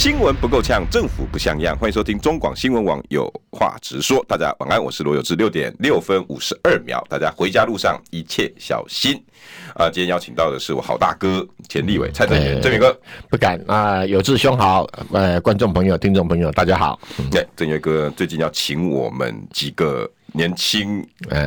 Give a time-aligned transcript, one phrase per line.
[0.00, 1.76] 新闻不够呛，政府不像样。
[1.76, 4.24] 欢迎收听中广新闻网有话直说。
[4.26, 5.36] 大家晚安，我是罗有志。
[5.36, 9.14] 六点六分五十二秒，大家回家路上一切小心。
[9.74, 16.98] 啊、呃，今天邀请到的是我好大哥钱立伟蔡正元，正元哥不敢啊，有志兄好，呃，观众朋友、听众朋友大家好。
[17.30, 20.10] 对，正元哥最近要请我们几个。
[20.32, 21.06] 年轻，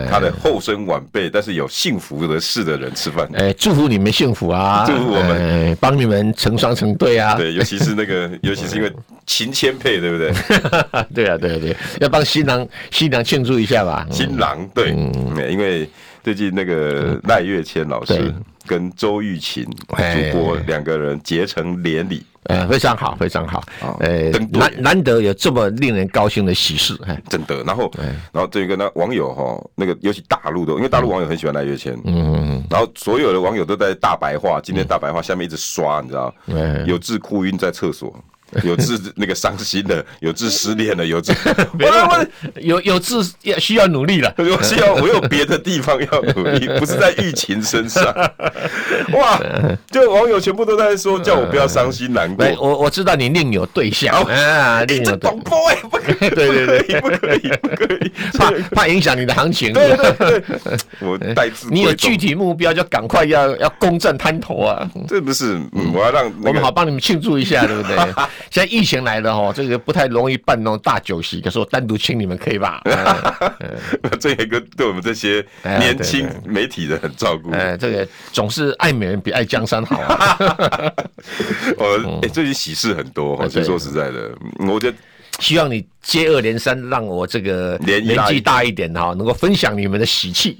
[0.09, 3.27] 他的后生晚辈，但是有幸福的事的人吃饭。
[3.33, 4.83] 哎、欸，祝福你们幸福啊！
[4.85, 7.35] 祝福我们，帮、欸、你们成双成对啊！
[7.35, 8.91] 对，尤其是那个， 尤其是因为
[9.25, 10.31] 秦千配，对不对？
[11.13, 14.05] 对啊，对啊，对，要帮新郎新娘庆祝一下吧。
[14.11, 15.89] 新郎对，嗯，因为
[16.23, 18.33] 最近那个赖月谦老师
[18.65, 22.23] 跟周玉琴主播两个人结成连理。
[22.45, 23.63] 呃，非常好，非常好。
[23.99, 27.63] 呃，难难得有这么令人高兴的喜事，哎，真的。
[27.63, 27.91] 然后，
[28.31, 36.33] 然后这个呢，网友哈，那个尤其大陆的，因为大陆网友很喜欢来月谦，嗯嗯，然后所有的网友都在大白话，今天大白话下面一直刷，你知道，
[36.85, 38.13] 有志哭晕在厕所。
[38.63, 41.33] 有志那个伤心的，有志失恋的，有志，
[41.79, 42.25] 我我
[42.61, 48.03] 有有志要需要努力了，我需要我有别的地方要努力，不是在疫情身上。
[49.13, 49.41] 哇，
[49.91, 52.45] 就网友全部都在说，叫我不要伤心难过。
[52.59, 59.73] 我我知道你另有对象啊，另有广播哎，不可以， 对对对，不可以，不可以，怕怕影响你的行情。
[59.73, 60.43] 对对对，
[60.99, 64.89] 我带字，你有具体目标就赶快要要攻占滩头啊！
[65.07, 65.59] 这不是，
[65.93, 67.95] 我要让我们好帮你们庆祝一下，对不对？
[68.49, 72.81] 现在疫情来了哈，这个不太容易办那种大酒席，可是我单独请你们可以吧？
[74.19, 77.51] 这一个对我们这些年轻媒体人很照顾。
[77.51, 80.37] 哎，这个总是爱美人比爱江山好啊。
[81.77, 84.31] 我 哎，最近喜事很多哈，说实在的，
[84.67, 84.97] 我觉得
[85.39, 90.55] 希望你接二连三，让我这个年纪大一点哈，能够分享你们的喜气。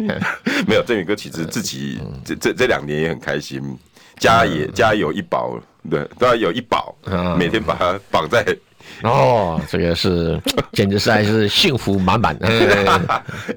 [0.68, 3.62] 没有，正宇哥其实自己这这这两年也很开心，
[4.24, 5.60] 家也家有一宝。
[5.92, 6.96] 对，都要有一宝，
[7.38, 8.42] 每天把它绑在。
[9.02, 10.40] 哦，这个是，
[10.72, 12.48] 简直是还是幸福满满的。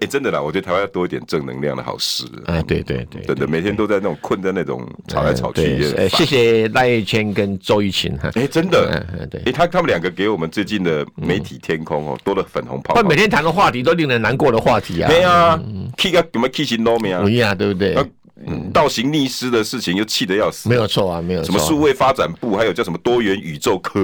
[0.01, 2.25] 哎，真的啦，我觉得台湾要多一点正能量的好事。
[2.47, 5.95] 哎，对对对，真的每天都在那种困在那种吵来吵去。
[5.97, 8.19] 哎谢谢赖玉谦跟周玉琴。
[8.35, 12.93] 哎，真的，对，哎，他他们两个给我们最近的媒体天空哦，多了粉红泡。
[12.95, 15.09] 他每天谈的话题都令人难过的话题啊。
[15.09, 15.61] 对啊
[15.97, 17.23] ，K 个什么 K 型都没有。
[17.23, 17.97] 不一样，对不对？
[18.45, 21.47] 嗯，倒行逆施的事情又气得要死，没有错啊，没有错。
[21.47, 23.99] 什么数位发展部，还有叫什么多元宇宙科，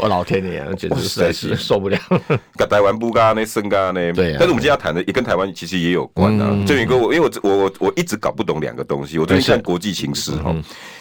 [0.00, 1.98] 我老天爷，简直实在是受不了。
[2.56, 4.12] 跟台湾不干那生干那？
[4.12, 4.32] 对。
[4.32, 6.50] 但是我们今天要谈的也跟台湾其实也有关啊。
[6.66, 10.54] 郑宇哥，我因为我我我我一直搞不懂两个东西，我最近看国际情势哈。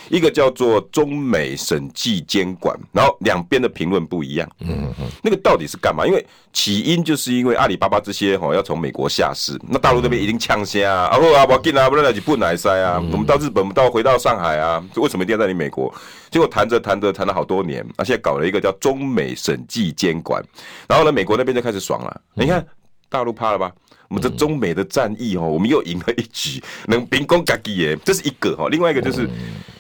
[0.08, 4.48] 一个叫做中美审计监管，然后两边的评论不一样。
[4.60, 6.06] 嗯嗯，那个到底是干嘛？
[6.06, 6.24] 因为
[6.54, 13.00] 起因就是因为阿里巴巴这些哈要从美国下市，那大陆那边已经呛声啊，啊不啊不进啊，不然就不来塞啊。
[13.12, 15.94] 我们到日本，我们到回到上海啊，为什么一定要在你美国？
[16.30, 20.44] 结果谈着谈着谈了好多年，那现在搞了一个叫中美审计监管，
[20.88, 22.22] 然后呢，美国那边就开始爽了。
[22.34, 22.66] 你看
[23.10, 23.72] 大陆怕了吧？
[24.08, 28.68] 我们这中美的战役哦，我们又赢了一局，能兵攻嘎吉耶，这是一个哈。
[28.70, 29.28] 另外一个就是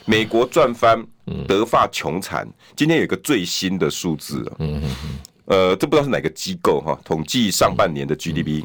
[0.05, 1.05] 美国赚翻，
[1.47, 2.47] 德法穷惨。
[2.75, 4.57] 今天有一个最新的数字啊，
[5.45, 8.63] 呃，这不知道是哪个机构哈，统计上半年的 GDP，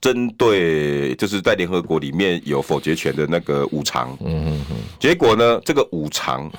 [0.00, 4.60] 针对就是在联合国里面有否决权的那个五常嗯，
[4.98, 6.50] 结果呢，这个五常，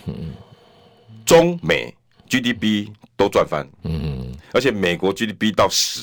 [1.26, 1.94] 中美
[2.30, 2.88] GDP
[3.18, 6.02] 都赚翻嗯，而且美国 GDP 到十。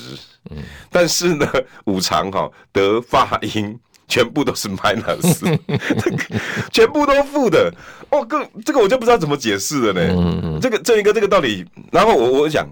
[0.51, 1.45] 嗯，但是呢，
[1.85, 3.77] 五常哈德法英
[4.07, 5.59] 全部都是 minus，
[6.71, 7.71] 全部都负的。
[8.09, 10.01] 哦，哥，这个我就不知道怎么解释了呢。
[10.17, 12.67] 嗯嗯，这个这一个这个道理，然后我我想，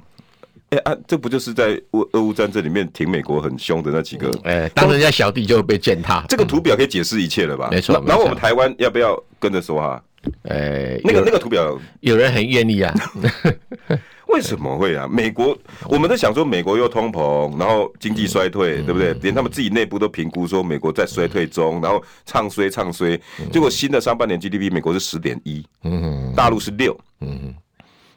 [0.69, 4.29] 哎、欸、啊，这不就是在俄俄乌战争里面挺美国很凶的那几个？
[4.43, 6.25] 哎、欸，当人家小弟就会被践踏。
[6.27, 7.69] 这个图表可以解释一切了吧？
[7.71, 8.03] 没错。
[8.05, 10.03] 然后我们台湾要不要跟着说哈？
[10.43, 12.93] 哎、欸，那个那个图表，有人很愿意啊。
[14.27, 15.07] 为什么会啊？
[15.09, 19.13] 美国，我们在想说，美国又通膨，然后经济衰退，对不对？
[19.21, 23.17] 连他们自己内部都评估说，美国在衰退中，然后唱衰唱衰。
[23.53, 27.55] 结果新的上半年 GDP，美国是十点一，嗯大陆是六，嗯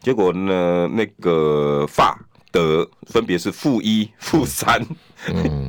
[0.00, 2.19] 结果呢，那个法
[2.50, 4.81] 德分别是负一、 负三，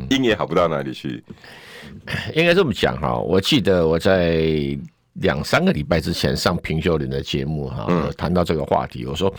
[0.10, 1.24] 英也好不到哪里去。
[2.34, 4.78] 应该这么讲哈，我记得我在。
[5.16, 7.86] 两三个礼拜之前上平秀林的节目哈，
[8.18, 9.32] 谈到这个话题，我说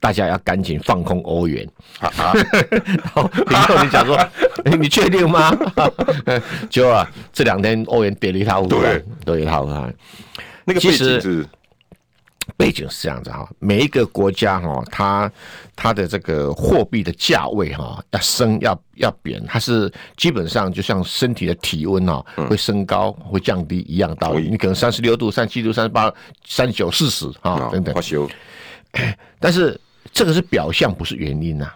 [0.00, 1.64] 大家要赶紧放空欧元。
[2.00, 2.12] 然
[3.14, 4.18] 后平秀林讲说，
[4.76, 5.56] 你确定吗？
[6.68, 9.72] 就啊，这两天欧元跌了一塌糊涂，跌了一塌糊涂。
[10.64, 11.46] 那个背景是
[12.56, 15.30] 背景是这样子哈，每一个国家哈，它
[15.76, 24.48] 它的这个货币的价位哈，要升要要贬，它是基本上就像身体的体温哈，会升高会降低一样道理。
[24.50, 26.12] 你可能三十六度、三十七度、三十八、
[26.44, 27.94] 三十九、四十啊等等。
[29.38, 29.78] 但是
[30.12, 31.70] 这个是表象，不是原因呐。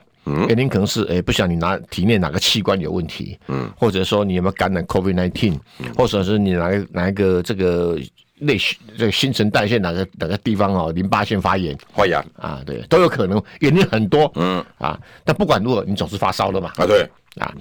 [0.48, 5.58] 原因可能是诶，不想你哪体内哪个器官有问题，嗯，或者说你有没有感染 COVID nineteen，
[5.96, 7.98] 或者是你哪个哪一个这个。
[8.38, 8.58] 内
[8.98, 12.18] 这个新陈代谢哪个哪个地方哦，淋巴腺发炎，发炎。
[12.36, 14.64] 啊，对，都有可能，原因很多，嗯。
[14.78, 17.08] 啊，但不管如何，你总是发烧了嘛，啊对。
[17.40, 17.52] 啊，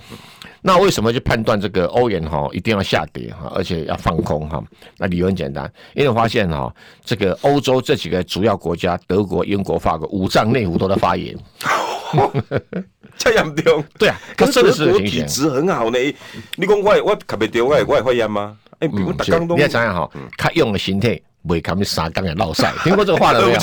[0.62, 4.64] 那为什么就判断这个欧元哈一定要下跌哈，而且要放空哈？
[5.00, 6.72] 那理由很简单，因为我发现哈，
[7.04, 11.36] 这个欧洲这几个主要国家，德国、英国、法国，五脏内腑都在发炎，
[13.18, 15.98] 这样丢， 对啊，可是德国体质很好呢，
[16.56, 18.56] 你讲我我特别丢我我会发炎吗？
[18.80, 23.60] 哎，比如打刚东，你要想想哈，他用的形态，不会他们三缸也闹赛， 听过这个话了没有？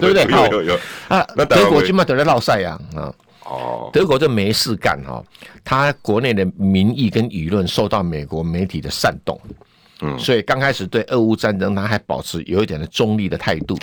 [0.00, 0.50] 对不对？
[0.50, 0.78] 有有
[1.08, 3.14] 啊，那德国今嘛都在闹赛啊啊！
[3.44, 5.22] 哦，德国就没事干哈，
[5.62, 9.38] 他国内的民意跟舆论受到美国媒体的煽动，
[10.00, 13.76] 嗯，所以刚开始对俄乌战争他还保持有一点的中立的态度，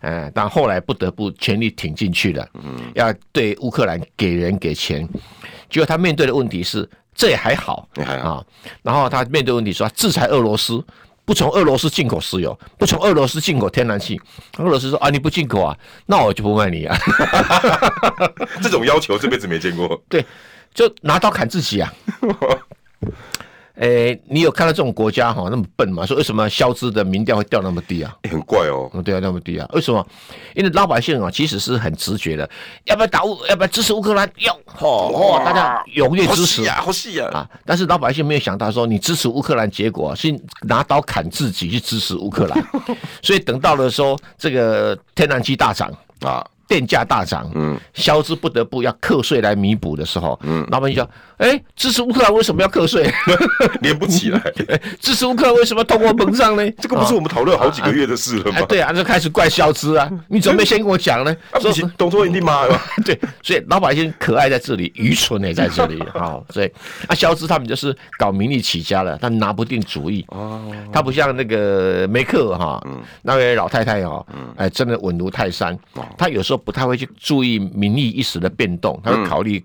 [0.00, 5.06] 嗯，但后来不得不全力挺进去了，嗯，要对乌克兰给人给钱，
[5.68, 6.88] 结果他面对的问题是。
[7.14, 8.44] 这也还好，啊。
[8.82, 10.84] 然后他面对问题说，制裁俄罗斯，
[11.24, 14.20] 不从俄罗斯进口石油，不从俄罗斯进口天然气。
[14.58, 15.76] 俄罗斯说啊，你不进口啊，
[16.06, 16.96] 那我就不卖你啊。
[18.62, 20.02] 这种要求这辈子没见过。
[20.08, 20.24] 对，
[20.74, 21.92] 就拿刀砍自己啊。
[23.76, 26.06] 哎、欸，你有看到这种国家哈那么笨吗？
[26.06, 28.16] 说为什么萧兹的民调会掉那么低啊？
[28.22, 29.68] 欸、很怪哦，对啊，那么低啊？
[29.72, 30.06] 为什么？
[30.54, 32.48] 因为老百姓啊，其实是很直觉的，
[32.84, 33.36] 要不要打乌？
[33.48, 34.30] 要不要支持乌克兰？
[34.38, 37.28] 要，哦哦，大家踊跃支持啊，好戏啊！
[37.32, 40.32] 啊，但是老百姓没有想到说，你支持乌克兰，结果是
[40.62, 42.66] 拿刀砍自己去支持乌克兰，
[43.22, 46.46] 所以等到了说这个天然气大涨啊。
[46.66, 51.08] 电价大涨，嗯，萧兹不得不要课税来弥补的时候，嗯，老百姓说
[51.38, 53.10] ：“哎、欸，支持乌克兰为什么要课税？
[53.82, 54.40] 连不起来。
[55.00, 56.68] 支持乌克兰为什么通货膨胀呢？
[56.80, 58.58] 这个不是我们讨论好几个月的事了吗？
[58.58, 60.10] 啊啊、对啊，就开始怪肖兹啊！
[60.28, 61.36] 你怎么没先跟我讲呢？
[61.60, 62.80] 说董卓一定骂了。
[63.04, 66.02] 对，所以老百姓可爱在这里，愚蠢也在这里。
[66.14, 66.70] 好，所以
[67.06, 70.24] 啊，萧兹他们就是搞名利起家了，他拿不定主意。
[70.28, 70.60] 哦，
[70.92, 75.78] 他不像那个梅克哈，嗯，那位老太太哈，嗯，哎，真的稳如泰山。
[76.18, 76.64] 他有时候。
[76.64, 79.62] 不太会去注意名利一时的变动，他会考虑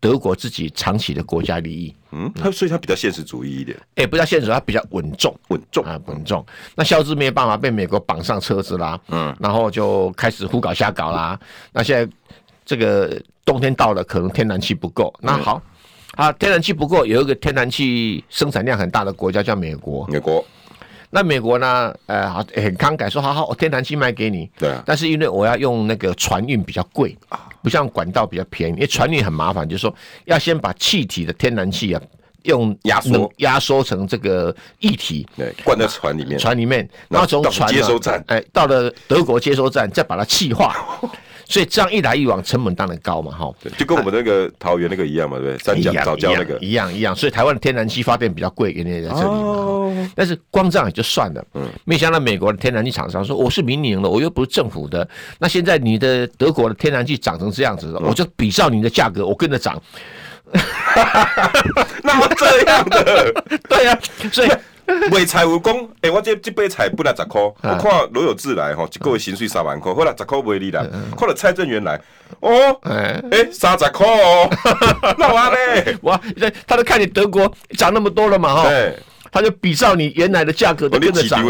[0.00, 1.94] 德国自己长期的国家利益。
[2.12, 3.76] 嗯，他所以他比较现实主义一点。
[3.96, 6.44] 哎，不叫现实，他比较稳重，稳重啊，稳重。
[6.74, 11.38] 那肖兹没有办法被美国绑上车子啦，嗯，然后就开始胡搞瞎搞啦。
[11.72, 12.12] 那现在
[12.64, 15.12] 这个冬天到了，可能天然气不够。
[15.20, 15.60] 那好，
[16.12, 20.44] 啊，天然气不够，有一个天然气生产量很大的国家叫美国，美国。
[21.10, 21.94] 那美国呢？
[22.06, 24.50] 呃，很慷慨说，好好，我天然气卖给你。
[24.58, 24.82] 对啊。
[24.84, 29.92] 但是因为我要用那个船运比较贵啊，不像管道比较便宜，因为船运很麻烦，就是说
[30.26, 32.02] 要先把气体的天然气啊，
[32.42, 33.32] 用压缩。
[33.38, 40.76] 压缩成这个液体，对，灌在船里面，船里面，然后从船接收站，哎，到了德国接收站，再把它气化。
[41.46, 43.52] 所以这样一来一往，成本当然高嘛，哈。
[43.76, 45.64] 就跟我们那个桃园那个一样嘛，对不对？
[45.64, 47.14] 三角藻礁那个一样一样。
[47.14, 50.10] 所以台湾的天然气发电比较贵，原因在这里嘛。
[50.14, 55.06] 但是光这样也就算了，嗯，没想到美国的天然气厂商说，我是民营的，我又不是政府的。
[55.38, 59.80] 那现在你的德国的天然气涨成这样子，我就比照你的价格，我跟着涨。
[62.02, 63.32] 那么这样的，
[63.68, 63.98] 对呀，
[64.32, 64.48] 所以。
[65.10, 70.84] 卖菜有讲，哎、欸，我这这杯菜本来十块，我看罗有志来吼，一个月薪水三万块，后来十块卖你啦。
[71.18, 72.00] 看到蔡正元来，
[72.40, 72.50] 哦，
[72.82, 74.48] 哎、欸，三十块哦，
[75.18, 76.20] 那完嘞，哇，
[76.66, 78.70] 他都看你德国涨那么多了嘛，哈，
[79.32, 81.42] 他就比照你原来的价格都跟着涨，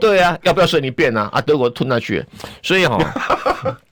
[0.00, 1.28] 对啊，要不要随你便啊？
[1.32, 2.24] 啊，德国吞下去，
[2.62, 2.98] 所以哈。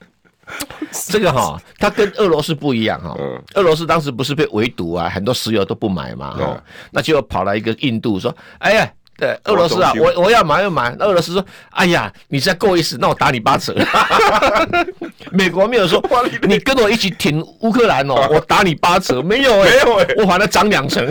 [1.08, 3.16] 这个哈，它跟俄罗斯不一样哈。
[3.54, 6.62] 俄罗斯当时不是被围堵啊，很多石油都不买嘛哈。
[6.90, 13.74] 那就跑来一个印度说：“哎呀，对，俄罗斯啊，我我要买要买。”那俄罗斯说：“哎呀，你再够意思，那我打你八折。
[15.32, 16.02] ”美国没有说
[16.42, 21.06] ：“你跟我一起挺乌克兰哦， 我打你八折。”没有哎，没有哎，我把它涨两成。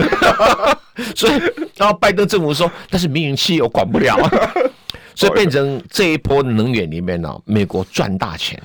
[1.14, 1.32] 所以，
[1.76, 4.16] 然后拜登政府说：“但是民营企业我管不了。”
[5.14, 8.60] 所以变成这一波能源里面呢，美国赚大钱。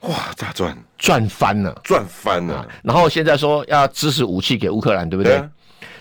[0.00, 0.76] 哇，大赚？
[0.96, 2.66] 赚翻了，赚翻了。
[2.82, 5.42] 然后现在说要支持武器给乌克兰，对不对？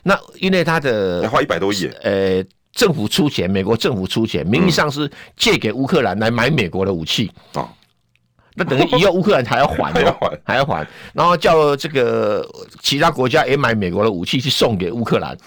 [0.04, 7.30] 那因为他的要花一百多亿，呃，政府出钱，美国政府出钱，名义上是借给乌克兰来买美国的武器。
[7.54, 7.68] 啊、嗯，
[8.56, 12.48] 那等于以后乌克兰还要还， 还要还，还要还，然后叫这个
[12.82, 15.38] 其他国家也买美国的武器去送给乌克兰。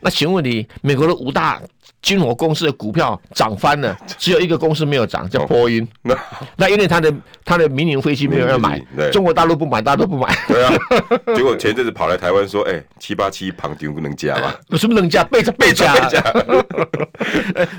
[0.00, 1.60] 那请问你，美国的五大
[2.00, 5.86] 军火公司的股票涨翻了，只有一个公司没有涨，叫波音。
[6.02, 6.16] 那
[6.56, 7.12] 那因为他的
[7.44, 8.80] 他的民营飞机没有人要买，
[9.12, 10.34] 中国大陆不买，大家都不买。
[10.46, 10.72] 对啊，
[11.34, 14.54] 结果前阵子跑来台湾说，哎，七八七旁听不能加吗？
[14.76, 15.24] 什么能加？
[15.24, 15.92] 被被加。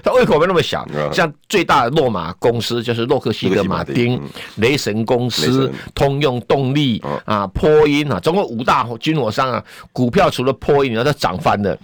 [0.03, 0.85] 他 胃口没那么小。
[1.13, 4.21] 像最大的洛马公司就是洛克希德马丁、
[4.55, 11.77] 雷神公司、通用动力啊、波音啊，总共五大军火商啊，股票除了波音，然后它涨翻了。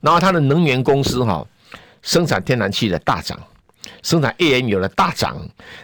[0.00, 1.46] 然后它的能源公司哈，
[2.02, 3.38] 生产天然气的大涨，
[4.02, 5.36] 生产页岩油的大涨，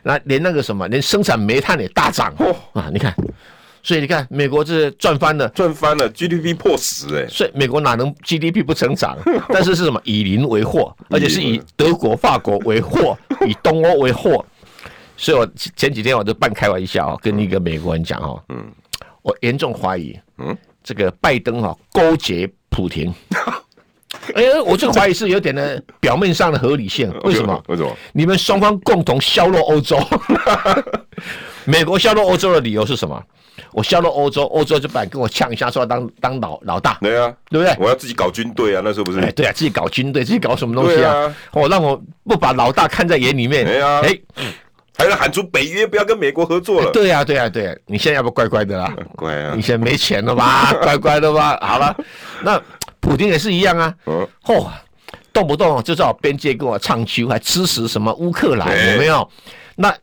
[0.02, 2.88] 那连那个什么，连生产煤炭也大涨哦啊！
[2.92, 3.14] 你看，
[3.82, 7.26] 所以你看，美国这赚翻了，赚翻了，GDP 破十哎！
[7.28, 9.16] 所以美国哪能 GDP 不成长？
[9.49, 10.00] 但是是什么？
[10.04, 14.44] 以邻为祸，而且是以德国、法国为祸， 以东欧为祸。
[15.18, 15.46] 所以我
[15.76, 18.70] 前几天我就半开玩笑跟一个美国人讲哦，嗯，
[19.23, 23.14] 我严重怀疑，嗯，这个拜登哈勾结普丁。
[24.35, 27.12] 哎、欸，我这个怀疑是有点的表面上的合理性。
[27.25, 27.62] 为什么？
[27.68, 27.97] 为什么？
[28.12, 29.99] 你们双方共同削弱欧洲。
[31.64, 33.21] 美国削弱欧洲的理由是什么？
[33.73, 36.99] 我削弱欧洲，欧洲就敢跟我呛一下，说要当当老老大。
[37.00, 37.75] 对啊，对不对？
[37.78, 39.21] 我要自己搞军队啊，那时候不是？
[39.21, 41.12] 哎，对啊，自己搞军队，自己搞什么东西啊？
[41.52, 43.64] 我、啊哦、让我不把老大看在眼里面。
[43.64, 44.18] 对啊，哎，
[44.99, 46.90] 还要喊出北约不要跟美国合作了。
[46.92, 48.95] 对啊，对啊，对啊，你现在要不乖乖的啦？
[49.16, 49.52] 乖啊！
[49.56, 50.73] 你现在没钱了吧？
[50.83, 51.59] 乖乖的吧？
[51.61, 51.97] 好了，
[52.42, 52.61] 那。
[53.07, 53.95] 普京也是一样啊，
[54.45, 54.67] 嚯，
[55.33, 59.31] 动不动就在我边界跟我唱秋，还支持什么乌克兰，有没有？
[59.77, 59.95] 那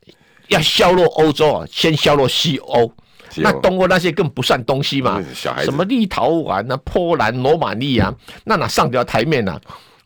[0.47, 2.89] 要削弱欧洲啊，先削弱西欧，
[3.35, 5.21] 那东欧那些更不算东西嘛，
[5.65, 8.13] 什么立陶宛啊、波兰、罗马尼亚，
[8.45, 9.59] 那哪上得了台面呢？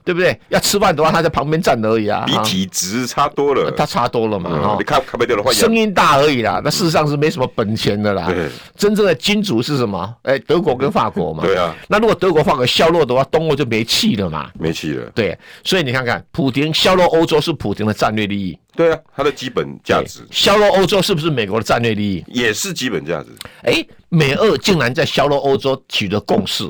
[0.07, 0.39] 对不对？
[0.47, 2.23] 要吃饭的话，他在旁边站而已啊。
[2.25, 4.49] 比体值差多了， 他差多了嘛。
[4.53, 6.61] 嗯、你看看不掉的话，声音大而已啦。
[6.63, 8.27] 那事实上是没什么本钱的啦。
[8.29, 8.47] 对，
[8.77, 10.15] 真正的金主是什么？
[10.23, 11.43] 哎，德国跟法国嘛。
[11.45, 11.75] 对啊。
[11.89, 14.49] 那如果德国、法国削弱的话，东欧就没气了嘛。
[14.57, 15.11] 没气了。
[15.13, 18.57] 对，所以你看看，普京削弱欧洲是普京的战略利益。
[18.77, 20.21] 对啊，它的基本价值。
[20.31, 22.23] 削弱欧洲是不是美国的战略利益？
[22.27, 23.27] 也是基本价值。
[23.63, 26.69] 哎，美俄竟然在削弱欧洲取得共识。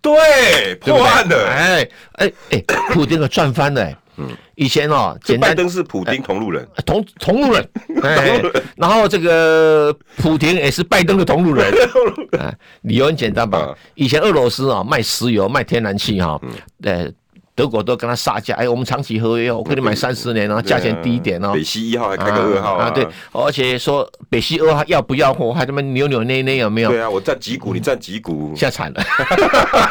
[0.00, 7.68] 对，破案的，哎哎哎， 普丁可赚翻了，嗯，以前哦，简单拜登是普丁同路人，同同路人，
[8.02, 8.40] 哎，
[8.76, 11.72] 然后这个普丁也是拜登的同路人，
[12.38, 12.52] 啊，
[12.82, 13.74] 理由很简单吧？
[13.94, 16.40] 以前俄罗斯啊卖石油卖天然气哈，
[16.82, 17.10] 呃。
[17.58, 21.50] 德国都跟他杀价，哎，我们长期合约，我跟你买三十年，然后价钱低一点哦。
[21.52, 26.90] 北溪一号还开个二号啊，对，而且说北溪二号要不要货，还他妈扭扭捏捏有没有？
[26.90, 28.54] 对啊，我占几股，你占几股？
[28.54, 29.02] 现在惨了，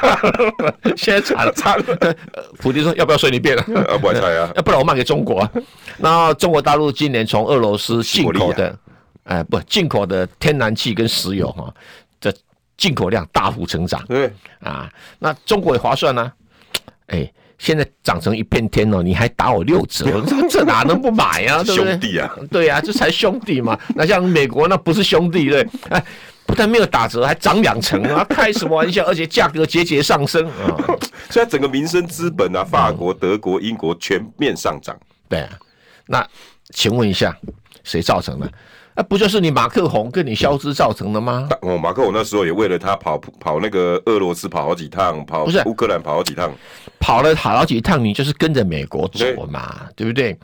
[0.95, 2.15] 现在惨了，惨了。
[2.57, 3.61] 普京说要不要随你便了？
[3.89, 5.45] 啊，不猜啊， 要不然我卖给中国。
[5.97, 8.73] 然后中国大陆今年从俄罗斯进口的，
[9.25, 11.73] 哎，不，进口的天然气跟石油哈，
[12.21, 12.33] 这
[12.77, 14.01] 进口量大幅成长。
[14.05, 14.31] 对
[14.61, 16.31] 啊，那中国也划算呢，
[17.07, 17.29] 哎。
[17.57, 21.61] 现在涨成一片天哦，你还打我六折， 这哪能不买呀？
[21.65, 21.91] 对不对？
[21.91, 23.77] 兄弟啊， 对呀，这才兄弟嘛。
[23.95, 25.67] 那像美国那不是兄弟对？
[25.89, 26.03] 哎，
[26.45, 28.23] 不但没有打折，还涨两成啊！
[28.29, 29.03] 开什么玩笑？
[29.05, 30.77] 而且价格节节上升啊！
[31.29, 34.95] 现在整个民生资本啊，法国、德国、英国全面上涨。
[35.27, 35.49] 对啊，
[36.05, 36.25] 那
[36.69, 37.35] 请问一下，
[37.83, 38.49] 谁造成的？
[38.97, 41.47] 那、啊、不就是你马克宏跟你消失造成的吗？
[41.61, 46.51] 哦，马克宏那时候也为了他跑跑那个俄罗斯跑好几趟，跑不是乌克兰跑好几趟，
[46.99, 50.35] 跑了好几趟，你就是跟着美国走嘛，对，对不对？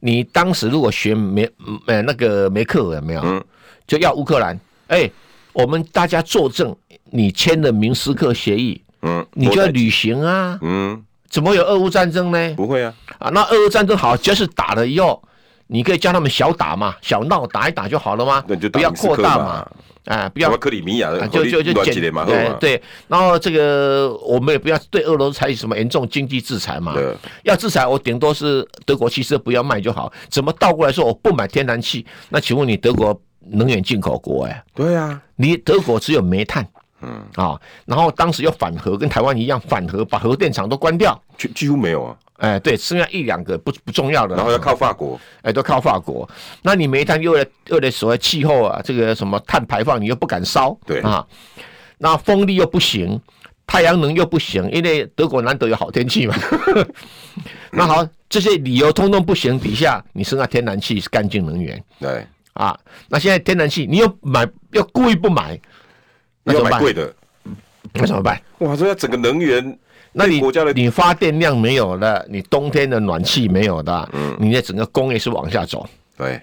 [0.00, 1.48] 你当时如果学梅
[1.86, 3.22] 呃那个梅克尔有没有？
[3.24, 3.42] 嗯，
[3.86, 4.54] 就要乌克兰，
[4.88, 5.12] 哎、欸，
[5.54, 6.76] 我们大家作证，
[7.10, 12.54] 你签的明斯克协议，嗯，你就要履行啊，嗯，怎么有俄乌战争呢？
[12.54, 15.22] 不会啊，啊，那俄乌战争好，就是打了以后。
[15.66, 18.44] 你可以叫他们小打嘛，小闹打一打就好了吗？
[18.72, 19.66] 不要扩大嘛，
[20.04, 22.82] 哎，不要克里米亚，就就就简嘛，对对。
[23.08, 26.94] 然后这个我们也不要对俄罗斯采取什么严重经济制裁嘛。
[27.42, 30.12] 要制裁我顶多是德国汽车不要卖就好。
[30.28, 32.04] 怎么倒过来说我不买天然气？
[32.28, 34.64] 那请问你德国能源进口国哎？
[34.74, 36.66] 对啊，你德国只有煤炭，
[37.00, 42.16] 嗯啊，然后当时又反核，跟台湾一样反核，把核电厂都关掉，几几乎没有啊。
[42.38, 46.28] 哎，对，剩下一两个不不重要的，然后要靠法国，哎，都靠法国。
[46.62, 51.24] 那你煤炭又为又为所谓气候啊，这个什么碳排放，你又不敢烧，对啊。
[51.98, 53.20] 那风力又不行，
[53.68, 56.34] 太阳能又不行，因为德国难得有好天气嘛。
[57.70, 62.76] 那好，这些理由通通不行，底下你剩下天然气是干净能源，对啊。
[63.08, 65.58] 那现在天然气你又买，又故意不买，
[66.42, 66.80] 那怎么办？
[66.80, 67.14] 贵的，
[67.92, 68.42] 那怎么办？
[68.58, 69.78] 哇，这要整个能源。
[70.16, 70.40] 那你
[70.74, 75.84] 你发电量没有了，你冬天的暖气没有的，嗯，你的整个工业是往下走。
[76.16, 76.40] 对，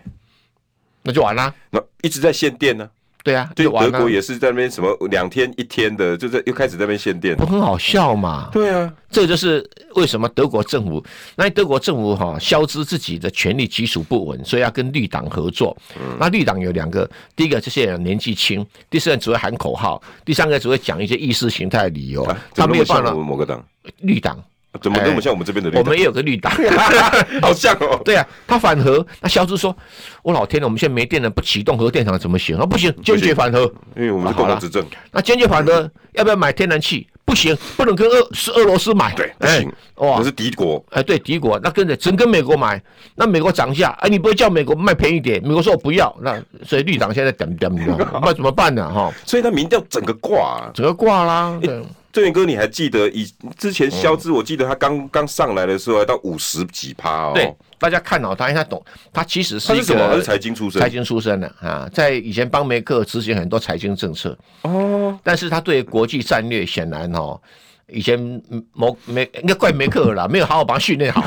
[1.01, 1.56] 那就完了。
[1.70, 2.90] 那一直在限电呢。
[3.24, 8.50] 对啊，对，德国也是在那边什么两天一天的，就在又开始在那边限电，不很好笑嘛？
[8.51, 11.04] 对啊，这就是为什么德国政府，
[11.36, 15.78] 那德国政府哈，消知自己的权力基础不稳，所以要跟绿党合作。
[15.96, 22.24] 嗯、那绿党有两个，第一个这些人年纪轻，第四个只会喊口号，第三个只会讲一些意识形态的理由。
[22.24, 23.63] 啊、他没有办法，某个党
[24.00, 24.44] 绿党。
[24.80, 25.78] 怎么那么像我们这边的？
[25.78, 26.51] 我们也有个绿党，
[27.42, 28.00] 好像哦。
[28.06, 29.06] 对啊，他反核。
[29.20, 29.75] 那肖兹说
[30.24, 32.58] ：“我老天呐，我们现在没电了，不启动核电厂怎么行？
[32.58, 33.62] 啊，不行，坚决反核。
[33.98, 34.86] 因为我们是共同执政。
[35.12, 37.06] 那坚决反核，要不要买天然气？
[37.25, 39.13] 不行，不能跟俄是俄罗斯买。
[39.13, 39.72] 对，不行。
[39.96, 40.84] 哇，那是敌国。
[40.92, 41.60] 哎，对，敌国。
[41.62, 42.82] 那跟着只能跟美国买。
[43.16, 45.42] 那美国涨价，哎，你不会叫美国卖便宜点？
[45.44, 46.13] 美国说我不要。
[46.22, 47.72] 那所以绿党现在点点，
[48.22, 48.90] 那怎么办呢？
[48.90, 51.60] 哈，所以他民调整个挂，整个挂啦。
[51.62, 53.25] 对。”郑源哥，你还记得以
[53.58, 54.32] 之前肖兹？
[54.32, 57.32] 我记得他刚刚上来的时候还到五十几趴哦。
[57.34, 65.18] 对，大家看好他，因为他懂，他其实是一个他是财经出身，财经出身的啊，在以前帮梅克执行很多财经政策哦。
[65.24, 67.39] 但是他对国际战略显然哦，
[67.88, 68.41] 以前
[68.74, 71.24] 某没应该怪梅克了，没有好好把他训练好，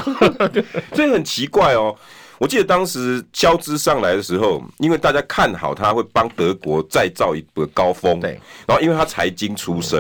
[0.95, 1.97] 所以很奇怪哦。
[2.39, 8.39] 我记得当时肖兹上来的时候，因为大家看好他会帮德国再造一个高峰，对。
[8.67, 9.99] 然后因为他财经出身，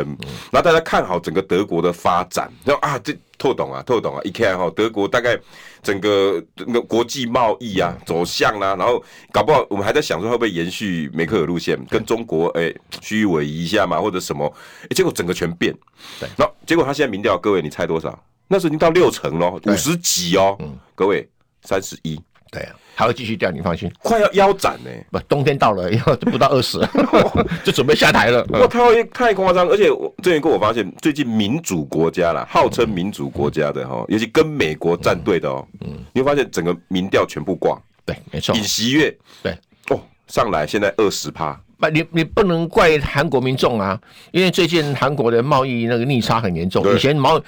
[0.50, 5.38] 然后大家看好整个德国的发展，然后啊，这透懂啊，透懂啊，一看哈，德国大概
[5.82, 14.52] 整个那个国际贸易啊走向啊，然后搞不好我们还在想说会不会延续梅克尔路线，跟中国哎虚伪一下嘛，或者什么，
[14.84, 15.72] 哎，结果整个全变。
[16.18, 16.28] 对。
[16.36, 18.18] 然后结果他现在民调，各位你猜多少？
[18.48, 20.58] 那时候已经到六成了，五十几哦，
[20.94, 21.28] 各位。
[21.64, 23.90] 三十一，对啊，还会继续掉，你放心。
[23.98, 26.78] 快要腰斩呢，不，冬天到了以后就不到二十，
[27.64, 28.44] 就准备下台了。
[28.50, 29.66] 哇，太太夸张！
[29.68, 37.80] 而且我最近跟我发现，最近民主国家啦，号称民主国家的哈，尤其跟美国站队的哦，嗯，你会发现整个民调全部挂。
[38.06, 38.54] 对，没错。
[38.54, 39.52] 尹锡悦，对，
[39.88, 41.58] 哦，上来现在二十趴。
[41.78, 43.98] 不，你你不能怪韩国民众啊，
[44.30, 46.84] 因为最近韩国的贸易那个逆差很严重。
[46.94, 47.40] 以前贸，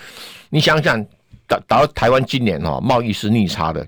[0.49, 1.01] 你想想，
[1.47, 3.87] 打打到台湾今年哈，贸易是逆差的。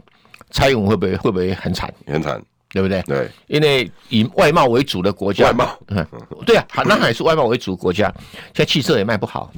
[0.51, 1.93] 蔡英文会不会会不会很惨？
[2.07, 3.03] 很惨，对不对？
[3.03, 6.07] 对，因为以外贸为主的国家，外贸，嗯，
[6.47, 8.13] 对啊， 南海是外贸为主国家，
[8.55, 9.51] 现在汽车也卖不好，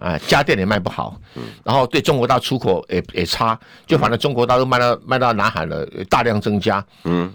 [0.00, 7.32] 啊，家电也卖不好，嗯，然后对中国大出口也也差，就反正中国大陆卖到卖到南海了，大量增加，嗯，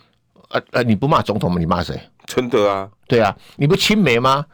[0.49, 1.57] 呃呃，你不骂总统吗？
[1.59, 1.99] 你骂谁？
[2.25, 4.45] 真的啊，对啊，你不亲美吗？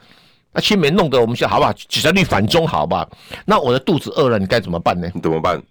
[0.53, 1.71] 那亲美弄得我们现在好不好？
[1.73, 3.07] 举着绿反中好吧？
[3.45, 5.07] 那我的肚子饿了，你该怎么办呢？
[5.13, 5.61] 你怎么办？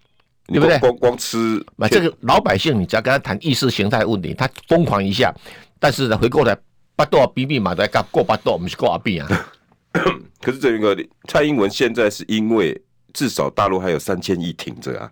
[0.47, 0.79] 对不对？
[0.79, 5.33] 光光吃，那这个老百姓，你只要跟他谈意识形态问题，他疯狂一下，
[5.79, 6.57] 但是呢，回过来
[6.95, 9.27] 巴多比比马在干过八多，我们是过阿比啊。
[10.41, 12.79] 可是这一个蔡英文现在是因为
[13.13, 15.11] 至少大陆还有三千亿挺着啊，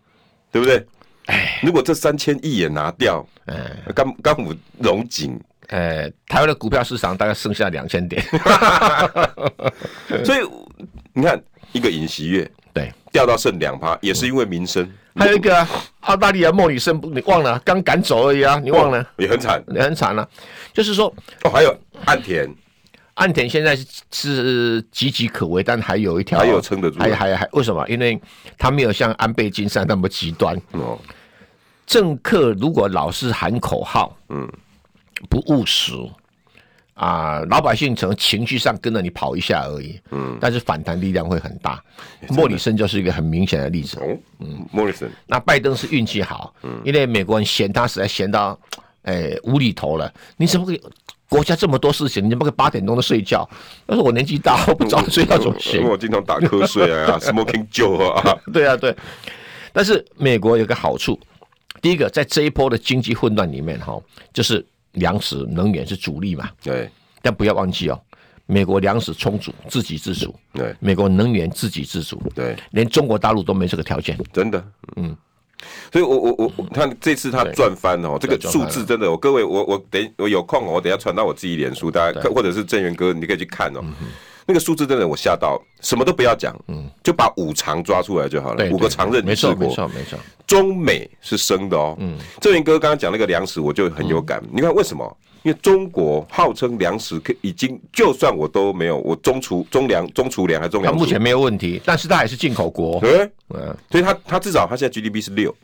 [0.51, 0.85] 对不对？
[1.25, 8.23] 哎，如果这三千亿也拿掉，哎，刚刚武荣景，哎，台湾的股票市场大概剩下两千点，
[10.23, 10.47] 所以
[11.13, 14.87] 你看一个尹锡月，对，掉到剩两趴，也是因为民生。
[15.15, 15.65] 还有一个
[16.01, 17.57] 澳大利亚莫里森，你忘了？
[17.65, 19.05] 刚赶走而已啊，你忘了？
[19.17, 20.27] 也很惨，也很惨了。
[20.73, 21.07] 就是说，
[21.43, 22.47] 哦，还有岸田，
[23.13, 23.75] 岸田现在
[24.11, 27.87] 是岌岌可危，但还有一条，还有撑得住，还还还为什么？
[27.87, 28.21] 因为
[28.57, 30.55] 他没有像安倍晋三那么极端。
[30.71, 30.99] 哦，
[31.85, 34.47] 政客如果老是喊口号，嗯，
[35.29, 35.93] 不务实。
[36.95, 41.83] 啊，老百姓从情绪上跟着你跑一下而已，嗯，但是反弹力量会很大。
[42.29, 43.99] 莫里森就是一个很明显的例子。
[43.99, 45.11] 哦，嗯，莫里森。
[45.27, 48.57] 那拜登是运气好，嗯，因为美国人嫌他实在嫌到，
[49.01, 50.09] 哎、欸，无厘头了。
[50.37, 50.81] 你怎么可以？
[51.27, 53.45] 国家这么多事情，你怎么可以八点钟都睡觉？
[53.85, 55.83] 但是我年纪大，我不早睡觉怎么行？
[55.83, 58.39] 我经常打瞌睡啊， smoking Joe 啊。
[58.53, 58.95] 对啊，对。
[59.73, 61.19] 但是美国有个好处，
[61.81, 64.65] 第一个在这一波的经济混乱里面，哈，就是。
[64.95, 66.49] 粮食、能源是主力嘛？
[66.61, 66.89] 对，
[67.21, 68.01] 但不要忘记哦，
[68.45, 70.35] 美国粮食充足，自给自足。
[70.53, 72.21] 对，美国能源自给自足。
[72.33, 74.17] 对，连中国大陆都没这个条件。
[74.33, 75.15] 真的，嗯。
[75.91, 83.81] 所以我，我我我，看这次他赚翻哦，这个数字真的，我各位，我我等我有空，我等下传到我自己脸书，大家或者是郑源哥，你可以去看哦。
[84.45, 90.17] 那个数字真的我吓到，什么都不要讲，嗯，就把五常抓出来就好了，五个常任，没错没错没错。
[90.45, 94.43] 中美是生的哦，嗯，郑源哥刚刚讲那个粮食，我就很有感。
[94.51, 95.17] 你看为什么？
[95.41, 105.55] 因为中国号称粮食可已经，就算我都没有，我中储中粮中储粮还中粮，目前没有问题，但是它还是进口国，对，嗯，所以它它至少它现在 GDP 是六，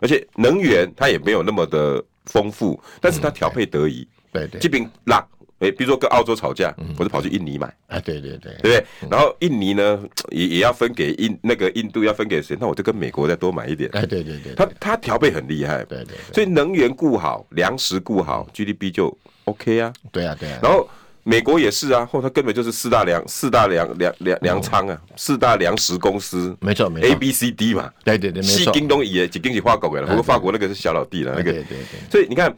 [0.00, 5.26] 而且能源它也没有那么的丰富，但是它调配得宜，对对，这边辣。
[5.60, 7.66] 哎，比如说跟澳洲吵架，我就跑去印尼买。
[7.86, 8.84] 啊，对对对，对不对？
[9.10, 12.56] 然后印尼呢，也也要分给印那个印度要分给谁？
[12.60, 13.88] 那我就跟美国再多买一点。
[13.92, 15.84] 哎，对对对，他他调配很厉害。
[15.84, 16.16] 对对。
[16.32, 19.92] 所以能源顾好，粮食顾好，GDP 就 OK 啊。
[20.10, 20.58] 对啊对啊。
[20.62, 20.88] 然后
[21.22, 26.54] 美国也是啊，或他根本就是四大粮四大粮粮粮粮仓啊，四大粮食公司。
[26.60, 27.08] 没错没错。
[27.08, 27.90] A B C D 嘛。
[28.04, 28.58] 对对对，没错。
[28.58, 31.52] 西京东也几经济化搞过来了，不过法国那个是小老弟了，那个。
[31.52, 32.10] 对对对。
[32.10, 32.54] 所以你看，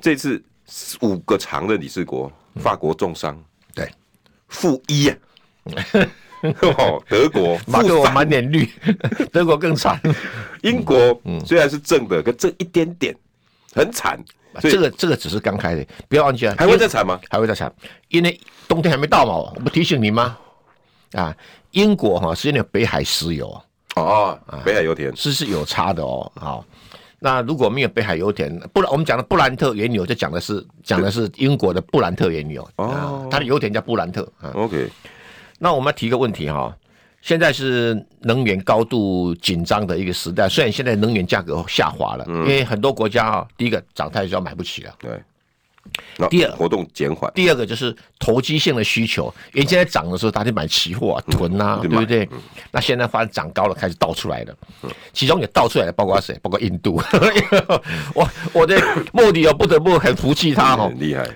[0.00, 0.42] 这次
[1.00, 2.30] 五个常任理事国。
[2.56, 3.34] 法国重伤，
[3.74, 3.90] 对，
[4.48, 5.16] 负一啊，
[6.76, 8.70] 哦，德国马克我满脸绿，
[9.32, 9.98] 德国更惨，
[10.60, 13.16] 英国虽然是正的，可这一点点
[13.74, 14.22] 很惨，
[14.60, 17.18] 这个这个只是刚开始，不要忘记了，还会再惨吗？
[17.30, 17.72] 还会再惨，
[18.08, 20.36] 因为冬天还没到嘛，我不提醒你吗？
[21.12, 21.34] 啊，
[21.70, 23.62] 英国哈是有北海石油。
[23.96, 25.16] 哦，北海油田。
[25.16, 26.62] 是是有差的哦，好。
[27.24, 34.50] 那如果没有北海油田，不然我们讲的布兰特原油就讲的是讲的是英国的布兰特原油哦，它的油田叫布兰特啊。
[34.54, 34.88] OK，
[35.60, 36.76] 那我们要提个问题哈，
[37.20, 45.10] 现在是能源高度紧张的一个时代，虽然现在能源价格下滑了，因为很多国家啊，第一个涨太高买不起了，对。
[46.30, 49.32] 第二活动减缓，第二个就是投机性的需求。
[49.52, 52.28] 原先在涨的时候，大家买期货啊、囤啊，对不对？
[52.70, 54.54] 那现在发现涨高了，开始倒出来了。
[55.12, 56.38] 其中也倒出来的包括谁？
[56.42, 57.00] 包括印度。
[58.14, 58.80] 我我的
[59.12, 61.28] 莫迪哦不得不很服气他哈，很厉害。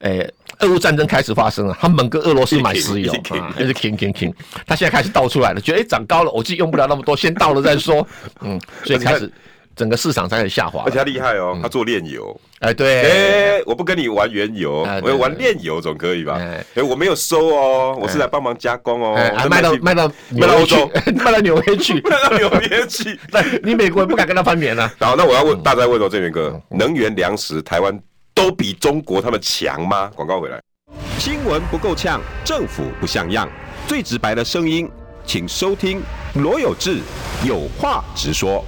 [0.00, 4.32] 诶，俄乌战争开始发生了，他们跟俄罗斯买石油啊， 就是 king king king。
[4.66, 8.06] 他现在开始倒出来了，觉得诶涨高了，我自己用不了那么多，先倒了再说。
[8.40, 9.32] 嗯，所以开始。
[9.76, 12.38] 整个市场才很下滑，而且他厉害哦，他做炼油。
[12.60, 16.38] 哎，对，哎，我不跟你玩原油，我要玩炼油总可以吧？
[16.74, 19.14] 哎，我没有收哦，我是来帮忙加工哦，
[19.50, 20.90] 卖到卖到卖到欧洲，
[21.24, 23.18] 卖到纽约去， 卖到纽约去。
[23.30, 24.90] 那你美国人不敢跟他翻脸啊。
[25.00, 27.98] 好，那我要问大家问哦，郑源哥，能源粮食台湾
[28.32, 30.10] 都比中国他们强吗？
[30.14, 30.60] 广告回来，
[31.18, 33.48] 新闻不够呛，政府不像样，
[33.86, 34.88] 最直白的声音，
[35.26, 36.00] 请收听
[36.34, 37.00] 罗有志
[37.44, 38.64] 有话直说。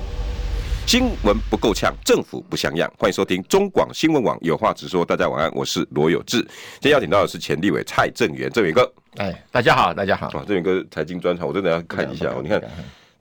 [0.87, 2.89] 新闻不够呛，政府不像样。
[2.97, 5.05] 欢迎收听中广新闻网，有话直说。
[5.05, 6.39] 大家晚安，我是罗有志。
[6.75, 8.89] 今天邀请到的是前立委蔡正元，正元哥。
[9.17, 10.29] 哎，大家好，大家好。
[10.29, 12.41] 啊，正元哥财经专场，我真的要看一下哦。
[12.41, 12.63] 你看，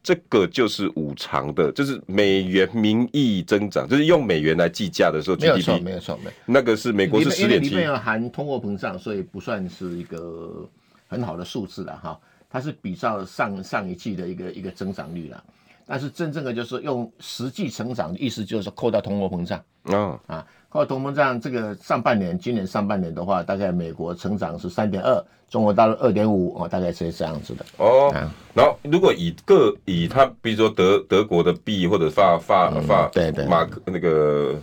[0.04, 6.32] 这个就是五常的，就是美元名义增长，就是用美元来计价的时候，GDP 没有错，没有错，没有。
[6.46, 10.70] 那个是美国是十点七，里面有含通货膨胀，所以不算是一个
[11.08, 12.20] 很好的数字了哈。
[12.48, 15.44] 它是比照上上一季的一个一个增长率了。
[15.86, 19.62] 但是真正的就是用实际成长的意思，就是扣掉通货膨胀。
[19.88, 27.64] 嗯啊，扣掉通货膨胀，这个上半年，今年上半年的话，大概美国成长是三点二，中国大陆二点五，哦，大概是这样子的。
[27.78, 28.12] 哦，
[28.54, 34.56] 然后如果以各以它，比如说德德国的币或者法法法对对马克那个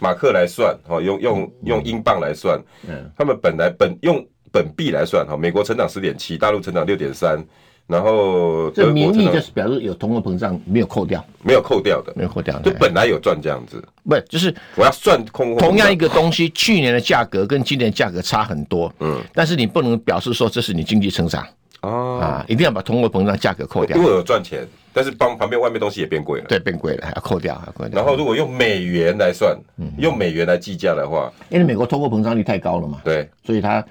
[0.00, 7.38] 马克来算，哈，用用用英镑来算，嗯，他们本来本用本币来算，哈，美国成长十点七，大陆成长六点三。
[7.86, 15.56] 然后这名义就是表示有通货膨胀没有扣掉，没有扣掉的，没有扣掉，就本来有赚这样子，不就是我要算空。
[15.56, 21.46] 同样一个东西，去年的价格跟今年价格差很多，嗯，但是你不能表示说这是你经济成长。
[21.82, 22.18] 哦。
[22.20, 23.96] 啊，一定要把通货膨胀价格扣掉。
[23.96, 27.96] 如果有赚钱，但是帮旁边外面东西也变贵了，对，变贵了还要扣掉，还要扣掉。
[27.96, 29.56] 然后如果用美元来算，
[29.98, 33.84] 用美元来计价的话，因为美国通货膨胀率太高了嘛，对，所以它。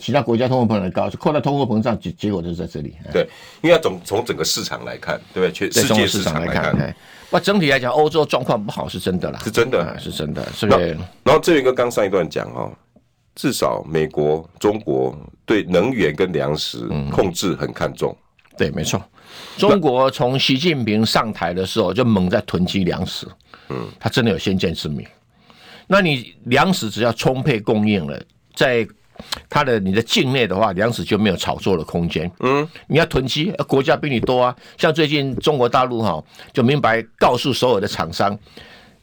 [0.00, 2.94] 其他国家通货膨胀高，扣到通货膨胀结结果就是在这里。
[3.12, 3.22] 对，
[3.62, 5.52] 因为要从从整个市场来看，对不对？
[5.52, 6.94] 全世界市场来看，
[7.30, 10.96] 不，整体来讲，欧洲状况不好是真的啦，是真的，是真的，是不是？
[11.22, 12.72] 然后这一个刚上一段讲哦，
[13.34, 18.16] 至少美国、中国对能源跟粮食控制很看重。
[18.56, 19.02] 对，没错。
[19.58, 23.26] 中国从习近平上台的时候就猛在囤积粮食，
[23.68, 25.04] 嗯，他真的有先见之明。
[25.86, 28.22] 那你粮食只要充沛供应了，
[28.54, 28.86] 在
[29.48, 32.30] 它的你的境内的话，粮食就没有炒作的空间。
[32.40, 34.54] 嗯，你要囤积，国家比你多啊。
[34.76, 36.22] 像最近中国大陆哈，
[36.52, 38.38] 就明白告诉所有的厂商，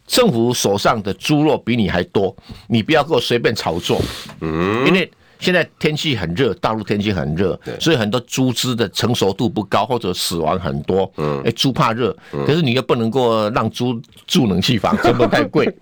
[0.05, 2.35] 政府手上的猪肉比你还多，
[2.67, 4.01] 你不要给我随便炒作。
[4.41, 11.11] 嗯，因为现在天气很热，大陆天气很热，所以很多猪只的成熟度不高，或者死亡很多。
[11.17, 15.67] 嗯，哎，猪怕热，可是你又不能够让猪住冷气房，成本太贵。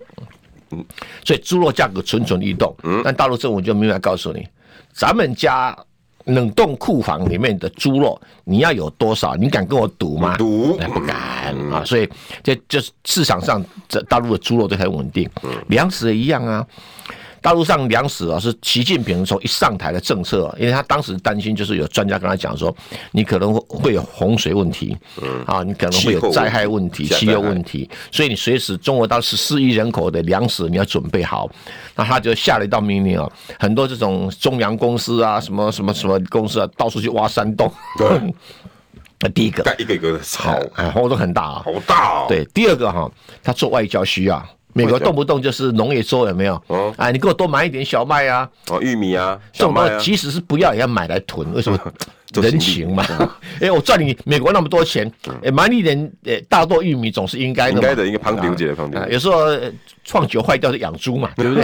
[0.72, 0.86] 嗯，
[1.26, 2.76] 所以猪肉价格蠢蠢欲动。
[2.84, 4.48] 嗯，但大陆政府就明白告诉你，
[4.94, 5.78] 咱们家
[6.26, 9.36] 冷冻库房里面的猪肉，你要有多少？
[9.36, 10.36] 你敢跟我赌吗？
[10.38, 10.78] 赌？
[10.94, 11.84] 不敢啊！
[11.84, 12.08] 所以
[12.44, 15.28] 这就是市场上这大陆的猪肉都很稳定。
[15.68, 16.66] 粮食也一样啊。
[17.42, 22.76] 大陆上粮食啊，是习近平从一上台的政策，因为他当时担心就是有专家跟他讲说，
[23.12, 31.50] 你可能会有洪水问题，嗯，啊，你可能会有灾害问题、气候问题，所以你随时中国到十四亿人口的粮食你要准备好。
[31.96, 37.72] 那他就下了一道命令啊，很多这种中粮公司啊，什么什么什么公司啊，到处去挖山洞。
[37.98, 38.08] 对，
[39.20, 42.26] 那 第一个，一个一个的草，哎，活动很大啊，好大哦。
[42.30, 43.10] 对，第二个哈，
[43.44, 44.46] 他做外交需要。
[44.86, 46.62] 美国动不动就是农业说有没有？
[46.68, 51.80] 哦，哎，你给我多买一点小麦啊，哦，玉米啊，这种即使是不要也要买来囤，为什么？
[52.36, 53.06] 人情嘛，
[53.60, 55.12] 哎，我赚你美国那么多钱，
[55.44, 57.76] 哎，买你一点，呃，大豆、玉米总是应该的。
[57.76, 59.04] 应该的，应该旁听姐旁听。
[59.10, 59.48] 有时候
[60.04, 61.64] 创酒坏掉是养猪嘛， 对不对？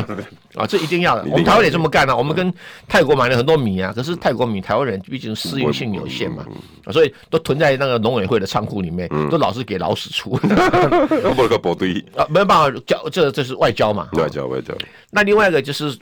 [0.56, 1.24] 啊，这一定要的。
[1.30, 2.52] 我们台湾也这么干啊，我们跟
[2.88, 6.46] 泰国买了很多米啊，可是泰国米台湾人毕竟适应性有限嘛，
[6.92, 10.32] 所以都囤在那个农委会的仓库里面，都老是给老鼠出。
[11.62, 14.08] 部队啊，没有办法交，这这是外交嘛。
[14.14, 14.74] 外交外交。
[15.12, 15.98] 那另外一个就是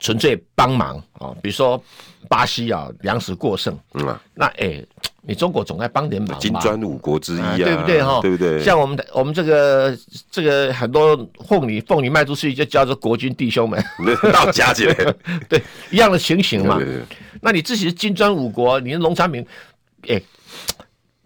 [0.00, 1.82] 纯粹帮忙啊，比如说。
[2.26, 4.88] 巴西啊，粮食过剩，嗯啊，那哎、欸，
[5.20, 6.38] 你中国总该帮点忙吧？
[6.40, 8.20] 金砖五国之一啊，啊对不对哈？
[8.22, 8.64] 对不对？
[8.64, 9.94] 像我们的我们这个
[10.30, 11.14] 这个很多
[11.46, 13.78] 凤梨凤梨卖出去就叫做国军弟兄们，
[14.32, 15.14] 到家去了，
[15.50, 16.78] 对，一样的情形嘛。
[16.78, 17.02] 对对对，
[17.42, 19.46] 那你自己是金砖五国，你的农产品，
[20.08, 20.24] 哎、欸。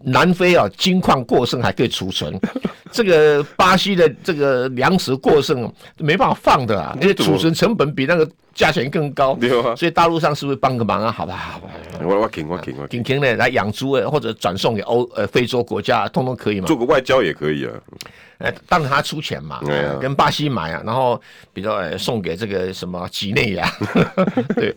[0.05, 2.39] 南非啊，金矿过剩还可以储存，
[2.91, 9.37] 这个巴西的这个粮食过剩没办法放的啊，因为储存成本比那个价钱更高，
[9.75, 11.11] 所以大陆上是不是帮个忙啊？
[11.11, 11.69] 好吧，好吧，
[12.01, 13.03] 我我挺我挺我挺。
[13.03, 16.67] 挺呢来养猪或者转送给欧呃非洲国家，通通可以吗？
[16.67, 17.73] 做个外交也可以啊，
[18.37, 19.59] 哎，当然他出钱嘛，
[19.99, 21.21] 跟巴西买啊，然后
[21.53, 23.69] 比如说送给这个什么几内亚，
[24.55, 24.73] 对。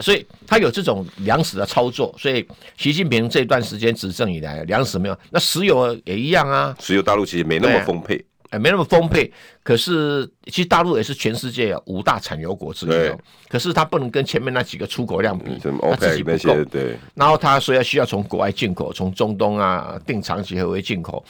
[0.00, 6.76] 所以他有这种粮食的操作，所以习近平这段时间执政以来，粮食没有，那石油也一样啊。
[6.80, 9.32] 石油大陆其实没那么丰沛，哎，没那么丰沛。
[9.62, 13.18] 可是其实大陆也是全世界五大产油国之一哦。
[13.48, 15.58] 可是它不能跟前面那几个出口量比，
[15.90, 16.64] 它自己不够。
[16.66, 16.96] 对。
[17.14, 21.24] 然后他所以需要从国外进口，从中东啊定长期合约进口。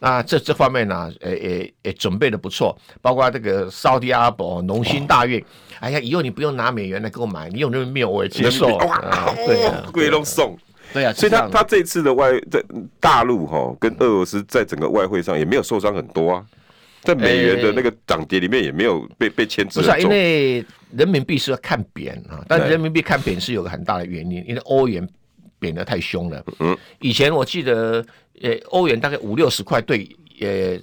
[0.00, 5.44] 那这这方面呢，诶诶诶，准备的不错，包括这个沙特阿拉伯农心大运。
[5.80, 8.66] 哎呀，以后你不用拿美元来给我买，你用人民币我也接受。
[8.76, 10.56] 哇，对呀，贵都送。
[10.92, 12.64] 对啊，所以他他这次的外在
[12.98, 16.44] 大陆哈，跟俄罗斯在整个外汇上也没有受伤很多啊，
[17.02, 19.80] 在美元的那个涨跌里面也没有被被牵制。
[19.80, 20.64] 不是，因为
[20.96, 25.06] 人民币是要看贬啊，但人民币看贬是有个很大的原因，因为欧元
[25.58, 26.44] 贬得太凶了。
[26.58, 28.04] 嗯，以前我记得，
[28.40, 30.08] 呃，欧元大概五六十块兑，
[30.40, 30.78] 呃。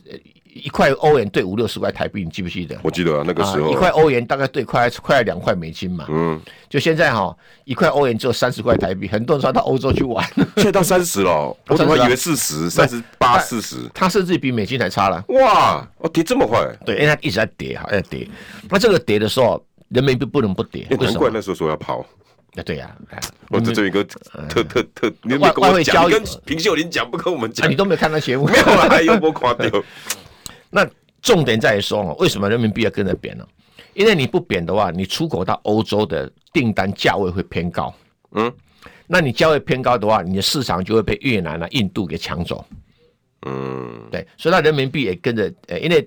[0.55, 2.77] 一块欧元兑五六十块台币，你记不记得？
[2.81, 6.05] 我记得啊，那个时候、啊、一块欧元大概兑快快两块美金嘛。
[6.07, 6.39] 嗯，
[6.69, 13.75] 就现在哈、哦，一块欧元只有三十块台币，很多人说到欧洲去玩，现在到三十了， 我怎么以为四十、三十八、四十？
[13.93, 15.21] 它甚至比美金还差了。
[15.27, 16.65] 哇，哦，跌这么快？
[16.85, 18.25] 对，因为它一直在跌哈，在跌。
[18.69, 20.87] 那这个跌的时候，人民币不能不跌。
[20.89, 22.05] 难怪那时候说要跑。
[22.57, 22.89] 那对呀，
[23.49, 24.01] 我这这一个
[24.47, 29.69] 特特特，外外汇交易跟平秀林讲，不跟我们讲，你都没有看到节目， 没有啊，有没夸掉？
[30.75, 30.85] 那
[31.21, 33.47] 重点在于说，为什么人民币要跟着贬呢？
[33.93, 37.95] 因为你不贬的话，你出口到欧洲的订单价位会偏高。
[38.31, 38.51] 嗯，
[39.07, 42.65] 那你价位偏高的话，你的市场就会被越南啊、印度给抢走。
[43.45, 46.05] 嗯，对，所以它人民币也跟着，呃，因为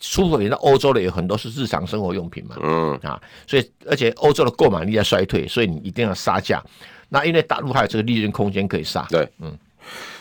[0.00, 2.56] 出口到欧洲的有很多是日常生活用品嘛。
[2.60, 6.60] 嗯啊，所以而且欧洲的购买力在衰退，所以你一定要杀价。
[7.08, 9.06] 那因为大陆还有这个利润空间可以杀。
[9.08, 9.56] 对，嗯，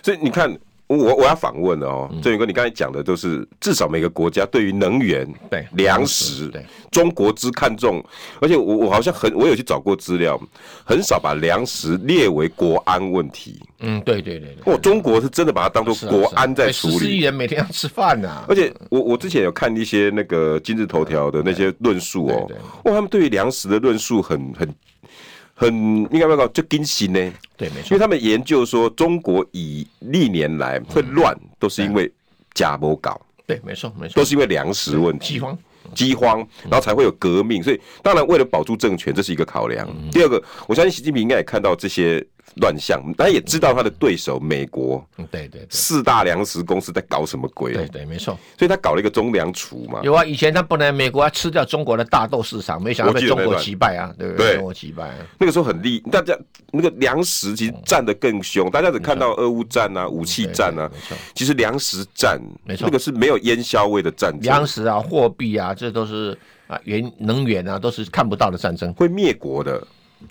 [0.03, 0.55] 所以你看。
[0.97, 8.03] 我我要反问了哦，郑宇哥，你刚才讲的都是至少每个国家对于能源、对粮食，对中国之看重，
[8.41, 10.39] 而且我我好像很我有去找过资料，
[10.83, 13.61] 很少把粮食列为国安问题。
[13.81, 16.97] 嗯，对对对对，我中国是真的把它当做国安在处理。
[16.97, 22.51] 十亿人每天要吃饭呐，而且我我之前有看一些那个今日头条的那些论述哦，
[22.85, 24.67] 哇，他们对于粮食的论述很很。
[25.59, 25.73] 很
[26.09, 27.19] 应该不要搞，就更新呢。
[27.57, 27.87] 对，没错。
[27.89, 32.09] 因为他们研究说，中国以历年来会乱，都是因为
[32.53, 33.19] 假模搞。
[33.45, 35.57] 对，没错，没错，都是因为粮食问题，饥荒，
[35.93, 37.61] 饥荒，然后才会有革命。
[37.61, 39.85] 所以，当然为了保住政权，这是一个考量。
[40.11, 42.25] 第二个，我相信习近平应该也看到这些。
[42.55, 47.73] 乱象，他也知道他的对手美国，对对，四大粮食公司在搞什么鬼？
[47.73, 48.37] 对对，没错。
[48.57, 50.01] 所以他搞了一个中粮储嘛。
[50.03, 54.55] 有啊，以前他本来美国要吃掉中国的大豆市场，没想到被中国击败啊，对不对？
[54.55, 55.13] 中国击败。
[55.37, 56.37] 那个时候很厉，大家
[56.71, 60.89] 那个粮食其实战得更凶，大家只看到俄乌战啊、武器战啊。
[61.33, 64.41] 其实粮食战，没错，那个是没有烟硝味的战争。
[64.41, 69.85] 粮食啊，货币啊，这都是啊，原能源啊，都是看不到的战争，会灭国的。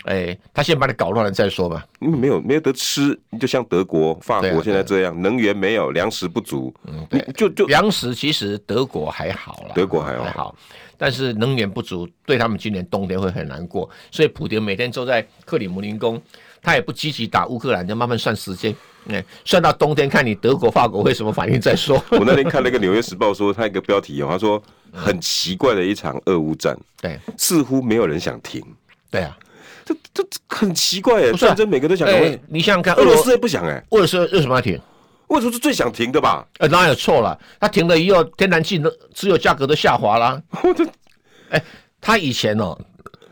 [0.04, 1.86] 哎，他先把你搞乱了再说吧。
[2.00, 6.72] 因为没有没有得吃，就像德国、法国现在这样，能源没有，粮食不足。
[6.86, 10.54] 嗯，对，就就粮食其实德国还好了，德国还好，
[10.96, 13.88] 但是能源不足，对他们今年冬天会很难过。
[14.10, 16.20] 所以普京每天都在克里姆林宫，
[16.62, 18.74] 他也不积极打乌克兰，就慢慢算时间。
[19.08, 22.02] 哎，算到冬天看你德国、法国会什么反应再说。
[22.10, 28.62] 我那天看了一个《纽约时报》说，他一个标题哦，他说很奇怪的一场俄乌战，对，似乎没有人想停。
[29.10, 29.34] 对啊。
[30.12, 32.16] 这这很奇怪哎，战争每个都想停。
[32.16, 34.76] 欸、你想想看，俄罗斯也不想哎，俄罗斯为什么要停？
[35.28, 36.46] 俄罗斯是最想停的吧？
[36.58, 37.38] 呃，当然有错了。
[37.60, 40.40] 他停了以后，天然气的石油价格都下滑啦。
[40.62, 40.86] 我的，
[41.50, 41.62] 哎，
[42.00, 42.78] 他以前哦，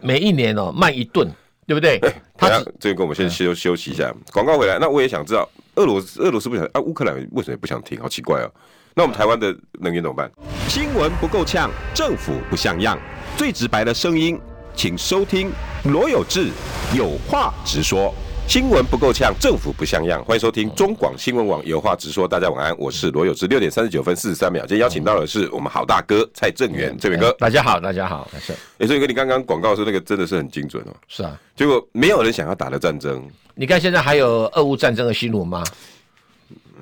[0.01, 1.31] 每一年哦卖一吨，
[1.66, 1.99] 对不对？
[2.37, 4.79] 他这个跟我们先休休息一下，广告回来。
[4.79, 7.99] 那我也想知道，俄罗斯俄罗斯不想啊，乌克兰为什么也不想停？
[8.01, 8.51] 好奇怪哦。
[8.95, 10.31] 那我们台湾的能源怎么办？
[10.69, 12.99] 新闻不够呛，政府不像样，
[13.37, 14.38] 最直白的声音。
[14.76, 15.50] 请收听
[15.84, 16.50] 罗有志
[16.94, 18.14] 有话直说，
[18.46, 20.22] 新闻不够呛，政府不像样。
[20.22, 22.28] 欢迎收听中广新闻网有话直说。
[22.28, 23.46] 大家晚安，我是罗有志。
[23.46, 27.32] 六点三十九分四十三秒，今天邀请到的是我们好大哥蔡正元，这位哥。
[27.38, 28.52] 大家好，大家好，是。
[28.52, 30.94] 哎，正元哥，你刚刚广告说那个真的是很精准哦。
[31.08, 33.26] 是啊，结果没有人想要打的战争。
[33.54, 35.64] 你看现在还有俄乌战争的新闻吗？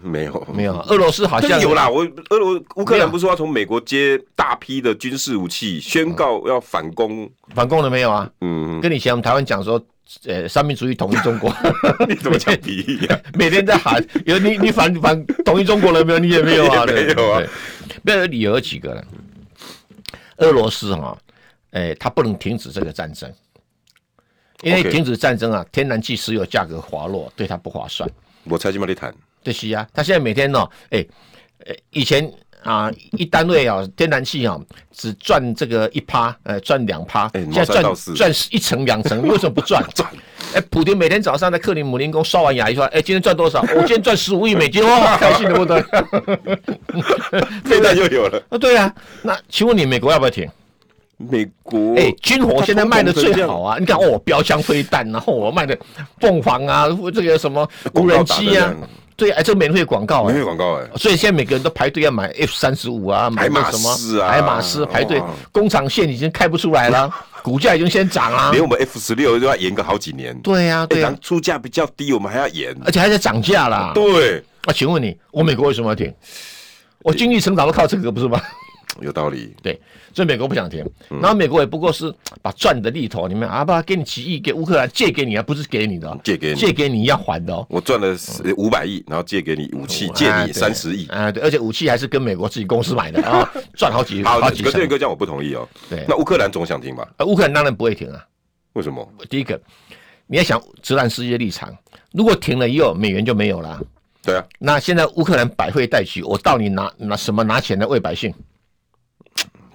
[0.07, 0.79] 没有，没有。
[0.83, 1.89] 俄罗斯好像有啦。
[1.89, 8.31] 我俄罗乌克兰不是说要从美国接大批的军事武器，宣告要反攻，反攻了没有啊？
[8.43, 9.83] 嗯，跟你以前我们台湾讲说，
[10.27, 11.51] 呃，三民主义统一中国，
[12.07, 13.19] 你怎么讲比喻啊？
[13.33, 16.19] 每天在喊，有你你反反统一中国了没有？
[16.19, 16.85] 你也没有啊？
[16.85, 17.43] 没有啊？
[18.03, 19.03] 没有理由有几个了。
[20.37, 21.17] 俄罗斯哈，
[21.71, 23.33] 哎，他不能停止这个战争，
[24.63, 28.07] 因为停止战争啊，天然气、石油价格滑落，对他不划算。
[28.45, 29.15] 我才去帮你谈。
[29.45, 31.05] 对，是啊，他现在每天呢，哎，
[31.67, 32.29] 呃，以前
[32.63, 34.59] 啊，一单位啊，天然气啊，
[34.91, 37.85] 只赚这个一趴，呃，赚两趴，现在赚
[38.17, 39.85] 赚一成两成， 为什么不赚？
[39.95, 40.11] 赚，
[40.55, 43.61] 哎，普丁每天早上在克里姆林宫刷完牙一说，哎，今天赚多少？
[43.77, 45.85] 我今天赚十五亿美金，哇，开心的不得了，
[47.67, 48.43] 飞弹又有了。
[48.49, 50.49] 啊，对啊，那请问你美国要不要停？
[51.17, 55.79] 美国，哎，军火现在卖的最好啊，你看哦，标枪飞弹，然后我卖的
[56.19, 58.75] 凤凰啊，这个什么无人机啊。
[59.17, 65.23] 对，哎，这免费广告，免费广告，哎，所以现在每个人都排队要买 F 三十五啊，买什么海马斯排队，
[65.53, 67.09] 工厂线已经开不出来了，
[67.43, 70.37] 股价已经先涨了，连我们 F 十六都要延个好几年。
[70.41, 73.93] 对呀，对呀，出价比较低，我们还要延，而且还在涨价啦。
[73.95, 76.13] 对，那请问你，我美国为什么要停？
[77.01, 78.41] 我经济成长都靠这个，不是吗？
[79.01, 79.81] 有道理，对，
[80.13, 87.67] 所以美国不想停，然后美国也不过是把赚的利头，你们啊，不给你几亿给乌克兰借给你啊，不是给你的，借给你，借给你要还的哦。
[87.69, 88.17] 我赚了
[88.57, 94.63] 五百亿，然后借给你武器，借你三十亿啊，对，而且武器还是跟美国自己公司买的啊， 赚好几好几。
[94.63, 95.69] 可是哥这样我不同意哦。
[95.91, 97.09] 对，那乌克兰总想停吧？
[97.27, 98.25] 乌克兰当然不会停啊。
[98.75, 99.09] 为什么？
[99.29, 99.61] 第一个，
[100.27, 101.77] 你要想泽连斯基的立场，
[102.13, 103.81] 如果停了以后，美元就没有了。
[104.23, 104.45] 对啊。
[104.59, 108.33] 那现在乌克兰百废待举，我到底拿拿什么拿钱来喂百姓？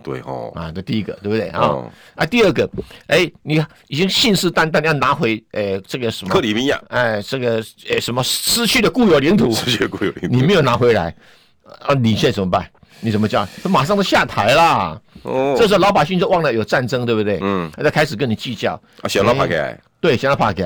[0.04, 1.60] 对哦，啊，这第一个对不对啊？
[1.62, 2.70] 哦、啊，第二个，
[3.08, 11.14] 哎，你已经信誓旦旦要拿回，哎，这个什么克里米亚，哎，这个哎什么失去的固有领土，失去的固有领土，你没有拿回来，
[11.82, 12.70] 啊，你现在怎么办？
[13.02, 13.48] 你怎么叫？
[13.64, 15.00] 他马上都下台啦。
[15.24, 17.40] 哦，这时候老百姓就忘了有战争，对不对？
[17.42, 18.74] 嗯，他就开始跟你计较。
[19.02, 19.56] 啊，想到怕给？
[20.02, 20.66] 对，想到怕给。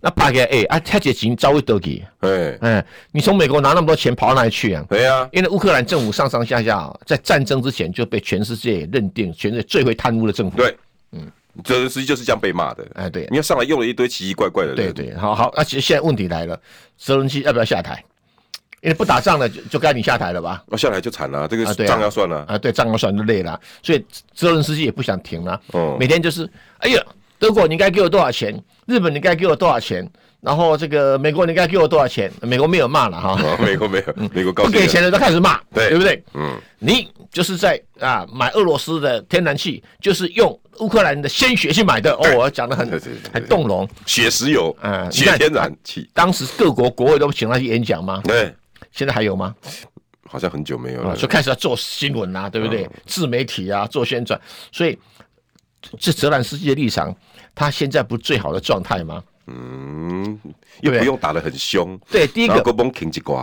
[0.00, 0.44] 那怕给？
[0.44, 2.04] 哎，啊，他这钱早会得给。
[2.20, 4.84] 哎，哎，你从美国拿那么多钱跑到哪里去啊？
[4.88, 10.56] 对啊，因为乌克兰政府上上下下在战争之前就被全世界认定全世界最会贪污的政府。
[10.58, 10.76] 对，
[11.12, 11.26] 嗯，
[11.64, 12.86] 这实际就是这样被骂的。
[12.94, 14.92] 哎，对，你要上来用了一堆奇奇怪怪的人。
[14.92, 16.60] 对对，好好，那其实现在问题来了，
[16.98, 18.04] 泽连斯基要不要下台？
[18.82, 20.62] 因为不打仗了，就就该你下台了吧？
[20.68, 22.58] 那下台就惨了，这个账要算了啊！
[22.58, 25.60] 对，账要算就累了，所以泽伦斯基也不想停了。
[25.72, 27.02] 哦，每天就是，哎呀，
[27.38, 28.62] 德国你该给我多少钱？
[28.86, 30.08] 日本你该给我多少钱？
[30.40, 32.30] 然后这个美国你该给我多少钱？
[32.42, 36.22] 美国没有骂了哈，美国没有，美国不给钱的都开始骂，对对不对？
[36.34, 42.12] 嗯，你就是在啊买俄罗斯的天然气，就是用乌克兰的鲜血去买的。
[42.12, 42.88] 哦，我讲的很
[43.32, 46.08] 很动容，血石油啊，血天然气。
[46.14, 48.20] 当时各国国会都请他去演讲吗？
[48.24, 48.54] 对。
[48.92, 49.54] 现在还有吗？
[50.28, 52.88] 好像很久没有了，就开始要做新闻啊，对不对？
[53.04, 54.40] 自媒体啊，做宣传，
[54.72, 54.98] 所以
[55.98, 57.14] 这泽连斯基的立场，
[57.54, 59.22] 他现在不是最好的状态吗？
[59.46, 60.38] 嗯，
[60.80, 61.98] 又不用打得很凶。
[62.10, 62.54] 对，第一个，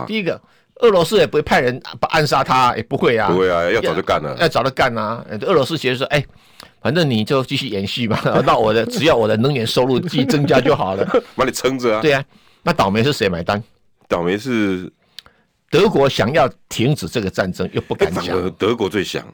[0.06, 0.40] 第一个，
[0.80, 1.80] 俄罗斯也不会派人
[2.10, 5.24] 暗杀他，也不会啊，不会啊，要早就干了，要早就干啊。
[5.40, 6.24] 俄罗斯其实说，哎，
[6.82, 12.02] 反正你就继续演戏吧， 那我的只要我的能源收入继续增加就好了， 把你撑着啊。
[12.02, 12.22] 对啊，
[12.62, 13.62] 那倒霉是谁买单？
[14.08, 14.92] 倒霉是。
[15.70, 18.48] 德国想要停止这个战争，又不敢讲。
[18.52, 19.26] 德国最想，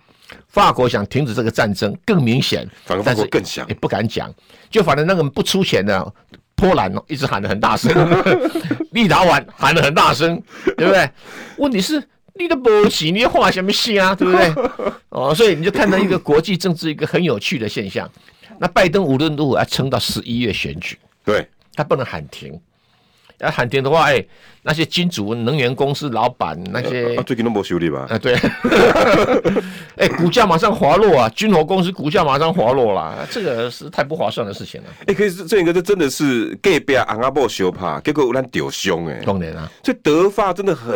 [0.49, 4.33] 法国想停止这个战争更明显，反而法国更想也不敢讲，
[4.71, 6.15] 就反正那个不出钱的
[6.55, 7.91] 波兰一直喊得很大声，
[8.93, 10.41] 立陶宛喊得很大声，
[10.77, 11.11] 对不对？
[11.57, 12.03] 问题是
[12.35, 14.15] 你的不起，你画什么戏啊？
[14.15, 14.53] 对不对？
[15.11, 18.09] 哦，所以你就看到一个国际政治一个很有趣的现象。
[18.59, 22.61] 那拜登无论如何要撑到十一月选举，对，他不能喊停。
[23.41, 24.25] 要喊停的话，哎，
[24.63, 28.07] 那些金主、能源公司老板那些，啊最近都没修理吧？
[28.11, 28.35] 啊，对，
[29.97, 34.89] 哎，股价马上滑落啊，军火公司股价马上滑落了，这个是太不划算的事情了。
[35.07, 40.93] 哎，可是这一个，这真的是隔壁阿阿伯修怕，结果有人丢凶哎，当然啊，所以德发真的很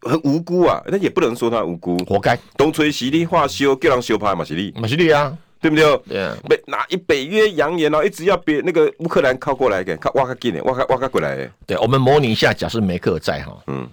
[0.00, 2.38] 很无辜啊，那也不能说他无辜，活该。
[2.56, 5.36] 东吹西力化修，叫人修怕嘛是你，嘛是你啊。
[5.60, 6.00] 对不对？
[6.48, 11.50] 北哪一北约扬言哦，一直要别那个乌克兰靠过来给，靠挖个进来，挖个挖个过来。
[11.66, 13.88] 对，我们模拟一下，假设梅克在哈，嗯，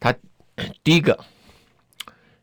[0.00, 0.12] 他
[0.82, 1.18] 第一个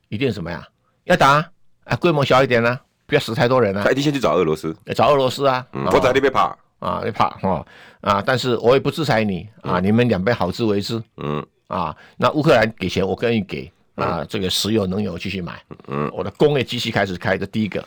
[0.07, 0.65] 一定什么呀？
[1.05, 1.45] 要打
[1.86, 3.84] 啊，规模小一点呢，不要死太多人啊。
[3.84, 5.65] 他一定先去找俄罗斯，找俄罗斯啊。
[5.74, 7.65] 我在那边怕啊，你怕哦
[8.01, 11.01] 啊，但是我也不制裁你啊，你们两边好自为之。
[11.17, 15.62] 嗯啊，那乌克兰给钱，我可以给啊，这个石油能源继续买。
[15.88, 17.84] 嗯，我的工业机器开始开的第一个。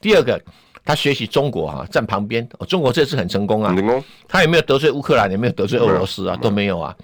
[0.00, 0.40] 第二个，
[0.84, 2.46] 他学习中国啊，站旁边。
[2.68, 6.94] 中国这次很成功啊，成功他也没有得罪乌克兰，也没有得罪俄罗斯啊，都没有啊。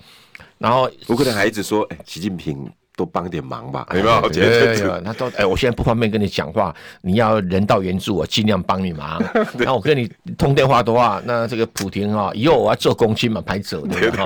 [0.58, 9.22] 然后乌克兰还一直说：“哎，习近平多帮点忙吧，有没有？”对对，他都哎，我现在不方便跟你讲话，你要人道援助，我尽量帮你忙。
[9.56, 14.24] 那我跟你通电话的话，那这个普丁啊，以后我要做公亲嘛，拍走对吧？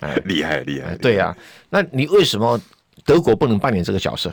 [0.00, 1.36] 哎，厉害厉害，对呀。
[1.68, 2.58] 那你为什么
[3.04, 4.32] 德国不能扮演这个角色？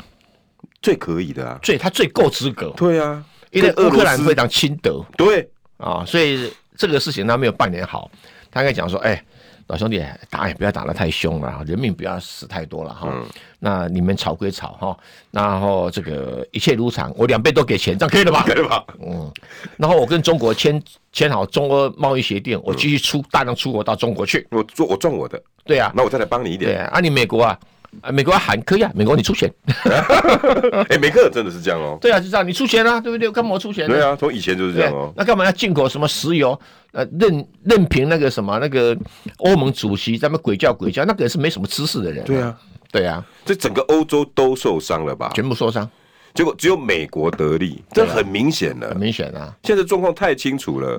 [0.82, 2.72] 最可以的啊，最他最够资格。
[2.78, 3.24] 对啊。
[3.52, 5.48] 因为乌克兰非常亲德，对
[5.78, 8.10] 啊，所以这个事情他没有扮演好。
[8.50, 9.24] 他应该讲说：“哎，
[9.68, 13.10] 老兄弟，打也不要打得太凶了，人命不要死太多了哈。
[13.14, 13.24] 嗯、
[13.60, 14.98] 那你们吵归吵哈，
[15.30, 18.44] 然后这个一切如常，我两边都给钱，这样可以了吧？
[18.44, 18.84] 可以吧？
[19.06, 19.32] 嗯。
[19.78, 24.48] 然后我跟中国签签好中俄贸易协定，我继续出、嗯、大量出口到中国去。
[24.50, 25.92] 我做我赚我的，对、啊。
[25.96, 26.72] 那我再来帮你一点。
[26.72, 27.56] 对啊，啊你美国啊。”
[28.02, 29.52] 啊，美国要喊可以啊，美国你出钱。
[29.84, 31.98] 哎、欸，梅克真的是这样哦。
[32.02, 33.30] 对啊，就这样，你出钱啊，对不对？
[33.32, 33.88] 干嘛我出钱？
[33.88, 35.14] 对啊，从以前就是这样哦。
[35.16, 36.60] 那干嘛要进口什么石油？
[36.92, 38.96] 呃，任任凭那个什么那个
[39.38, 42.24] 欧盟主席在那鬼叫鬼叫，那个人是没什么知识的人。
[42.24, 42.58] 对啊，
[42.92, 45.32] 对啊，这整个欧洲都受伤了吧？
[45.34, 45.90] 全部受伤，
[46.36, 49.56] 结果只有美国得利，这很明显了，很明显啊。
[49.64, 50.96] 现在状况太清楚了。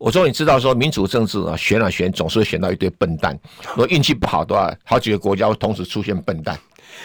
[0.00, 0.06] 不。
[0.06, 3.38] 我终于知道说民主政治啊，选啊选，总是会选到一堆笨蛋。
[3.76, 6.58] 如果运气不好的话，好几个国家会同时出现笨蛋。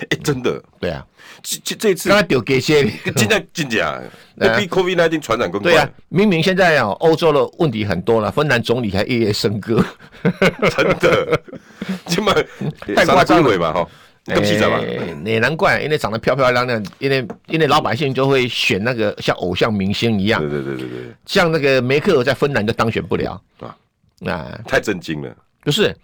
[0.10, 1.06] 哎，真的，对啊，
[1.44, 4.02] 这这这次刚才丢给些，现在进讲，
[4.34, 5.72] 那比 COVID-19 传染更快。
[5.72, 9.86] 对啊，明明现在啊，欧洲的问题很多了，芬兰总理还夜夜笙歌，
[10.76, 11.40] 真的，
[12.08, 12.34] 这么
[12.96, 13.74] 太夸张了吧？
[13.74, 13.88] 哈。
[14.26, 14.80] 更气人嘛？
[15.24, 20.42] 也难怪，因为长得漂漂亮亮，因为因为老百姓就会选那个像偶像明星一样。
[20.42, 21.16] 对对对对对。
[21.26, 23.78] 像那个梅克尔在芬兰就当选不了啊
[24.26, 24.60] 啊！
[24.66, 25.36] 太震惊了。
[25.62, 25.96] 不是，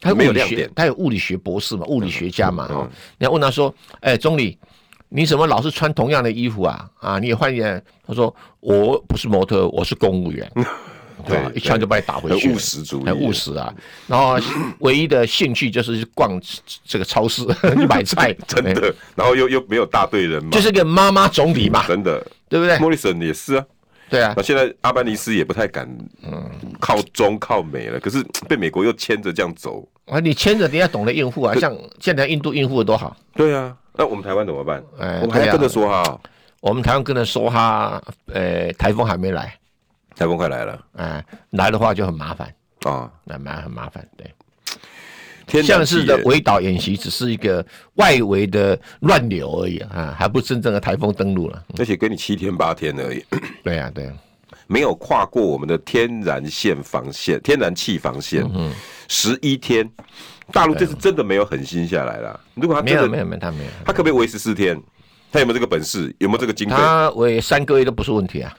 [0.00, 2.66] 他物理学，他有物理学博士嘛，物理学家嘛。
[2.70, 4.58] 哦，你要问他说：“哎，总理，
[5.08, 6.88] 你怎么老是穿同样的衣服啊？
[7.00, 10.50] 啊，你也换一件。”他说：“我不是模特，我是公务员。”
[11.26, 12.50] 对，一枪就把你打回去。
[12.52, 13.72] 务实主义，很务实啊。
[14.06, 14.38] 然后
[14.78, 16.40] 唯一的兴趣就是逛
[16.84, 17.44] 这个超市
[17.76, 18.94] 去买菜， 真的。
[19.14, 22.78] 然后又又没有大队人嘛，就是个妈妈总理嘛，真的，对不对？
[22.78, 23.64] 莫里森也是啊，
[24.08, 24.34] 对啊。
[24.36, 25.88] 那现在阿班尼斯也不太敢，
[26.22, 26.48] 嗯，
[26.80, 27.98] 靠中靠美了。
[27.98, 31.54] 可是被美国又牵着这样走啊，你牵着你要懂得应付啊。
[31.56, 33.16] 像现在印度应付的多好。
[33.34, 34.82] 对啊，那我们台湾怎么办？
[34.98, 36.20] 哎，我们还要跟着说哈。
[36.60, 38.02] 我们台湾跟着说哈，
[38.32, 39.54] 呃，台风还没来。
[40.16, 42.52] 台风快来了，哎，来的话就很麻烦
[42.84, 44.06] 啊，那蛮很麻烦。
[44.16, 47.64] 对，像是的围岛演习只是一个
[47.94, 51.62] 外围的乱流而已啊，还不真正的台风登陆了。
[51.78, 53.22] 而且给你七天八天而已。
[53.62, 54.12] 对呀，对呀，
[54.66, 58.42] 没有跨过我们的天然线防线，天然气防线。
[58.54, 58.72] 嗯，
[59.08, 59.88] 十一天，
[60.50, 62.40] 大陆这次真的没有狠心下来了。
[62.54, 64.82] 如果他没有没有没有他没有，他可不可以维持四天？
[65.30, 66.14] 他有没有这个本事？
[66.18, 66.74] 有没有这个经费？
[66.74, 68.56] 他维三个月都不是问题啊，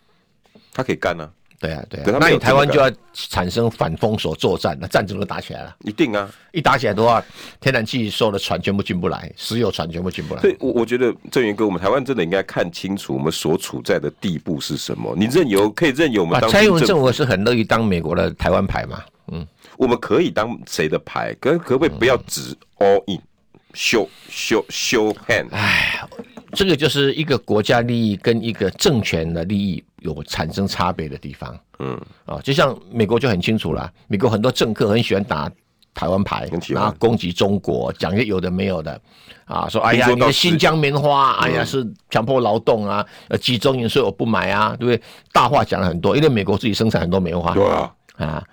[0.73, 1.27] 他可以干啊。
[1.59, 5.75] 对啊，对啊，那你台湾就要产生反封锁作战，那战争都打起来了。
[5.83, 7.23] 一定啊，一打起来的话，
[7.59, 10.41] 天然气收的船全部进不来，石油船全部进不来。
[10.41, 15.15] 所以，我我觉得正元哥，我们台湾真的应该看清楚我们所处在的地步是什么。
[15.17, 19.01] 你任由可以任由我们当蔡英文政府是很乐意当美国的台湾牌嘛？
[19.31, 19.45] 嗯，
[19.77, 21.33] 我们可以当谁的牌？
[21.39, 25.47] 可可不可以不要只 all in，show show show hand？
[25.51, 26.07] 哎，
[26.53, 29.83] 这个就是一个国家利益跟一个政权的利益。
[30.01, 35.49] 有产生差别的地方，嗯，啊，就像美国就很清楚了，美国很多政客很喜欢打
[35.93, 39.01] 台湾牌，然后攻击中国，讲些有的没有的，
[39.45, 45.01] 啊，说哎呀，你的新疆棉花，哎呀是强迫劳动啊，呃，集中营，所以我不买啊，对不对？
[45.31, 48.43] 大话讲了很多，因为美国自己生产很多棉花，对啊，啊，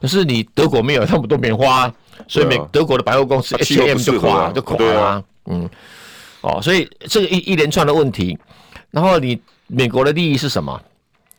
[0.00, 1.92] 可是你德国没有那么多棉花，
[2.26, 5.68] 所以美德国的百货公司 H&M 就垮就垮了，嗯，
[6.40, 8.38] 哦，所以这个一一连串的问题，
[8.90, 9.38] 然后你
[9.68, 10.80] 美国的利益是什么？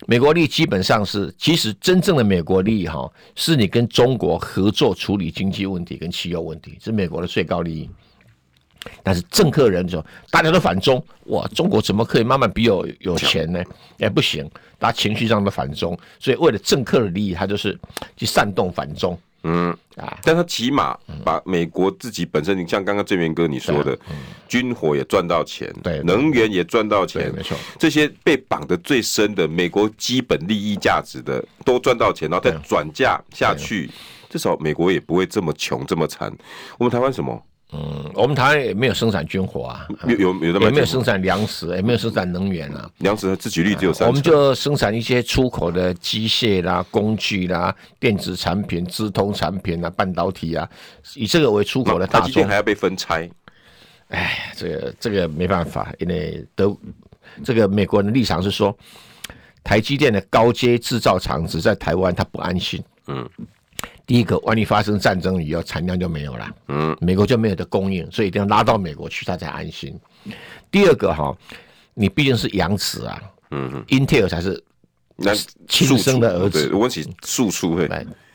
[0.05, 7.89] 美国利益基本上是，其实真正的美国利益哈，是你跟中国合作处理经济问题跟汽油问题，是美国的最高利益。
[9.01, 13.61] 但是政客人说，大家都反中，哇，中国怎么可以慢慢比我有钱呢？
[13.99, 17.78] 哎，不行，大家情绪上的反中，所以为了政客的利益，他就是
[18.15, 19.17] 去煽动反中。
[19.48, 19.78] 嗯。
[19.98, 20.95] 啊，但他起码
[21.26, 24.16] 把美国自己本身，你像刚刚郑源哥你说的，嗯、
[24.48, 33.89] 军火也赚到钱，对，能源也赚到钱，没错，这些被绑得最深的美国基本利益价值的都赚到钱，然后再转嫁下去，
[34.30, 36.32] 至少美国也不会这么穷这么惨。
[36.78, 37.43] 我们台湾什么？
[37.74, 42.89] 嗯，我们台湾也没有生产军火啊，有有有的，也没有生产粮食，也没有生产能源啊。
[42.99, 44.07] 粮食的自给率只有三。
[44.07, 50.68] 我们就生产一些出口的机械啦、工具啦、电子产品、资通产品啊、半导体啊，
[51.13, 52.22] 以这个为出口的大宗。
[52.22, 53.30] 台积电还要被分拆，
[54.07, 56.74] 哎，这个这个没办法，因为德
[57.43, 58.74] 这个美国人的立场是说，
[59.61, 62.82] 台积电的高阶制造厂只在台湾，他不安心。
[63.07, 63.30] 嗯。
[64.08, 69.93] 第一个，万一发生战争以后，产量就没有了，嗯，美国就没有的供应，所以一定要拉到美国去，他才安心。
[70.72, 71.36] 第二个哈，
[71.93, 74.64] 你毕竟是养子啊，嗯，Intel 才是
[75.18, 75.36] 那
[75.68, 77.86] 亲生的儿子，我起庶出会，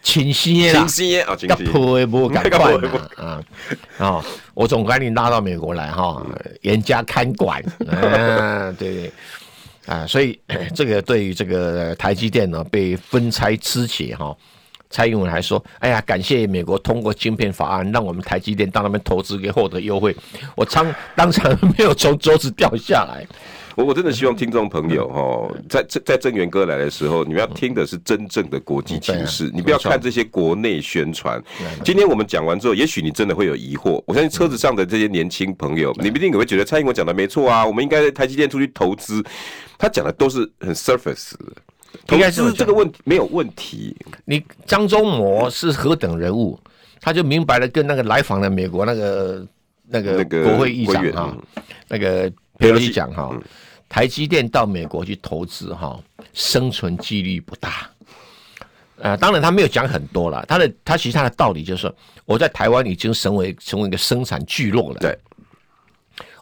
[0.02, 2.74] 亲生啊，亲生啊， 亲生，不敢管
[3.16, 3.42] 啊，
[3.96, 6.22] 啊，我总管你拉到美国来哈，
[6.60, 9.10] 严加看管， 啊，对，
[9.86, 10.38] 啊，所以
[10.76, 14.36] 这个对于这个台积电呢被分拆肢解哈。
[14.92, 20.14] 蔡英文还说：“哎呀，感谢美国通过晶片法案，让我们台积电到那边投资，可以获得优惠。
[20.54, 23.26] 我当当场没有从桌子掉下来。
[23.74, 31.42] 我我真的希望听众朋友哦，在在在正元哥来的时候，你们要听的是真正的国际情势，你不要看这些国内宣传。
[31.82, 34.02] 今天我们讲完之后，也许你真的会有疑惑。
[34.06, 37.64] 我相信车子上的这些年轻朋友，你不一定也会觉得蔡英文讲的没错啊。
[37.64, 39.24] 我们应该在台积电出去投资，
[39.78, 41.52] 他讲的都是很 surface 的。”
[42.10, 43.96] 应该是这个问题没有问题。
[44.24, 46.58] 你张忠谋是何等人物，
[47.00, 49.46] 他就明白了，跟那个来访的美国那个
[49.86, 51.36] 那个国会议长哈，
[51.88, 53.34] 那个佩洛西讲哈，
[53.88, 55.98] 台积电到美国去投资哈，
[56.32, 57.88] 生存几率不大。
[58.98, 64.98] 呃，当然他没有讲很多了，他的他其实他的道理就是说，我在台湾已经成为成为一个生产聚落了。
[65.00, 65.18] 对，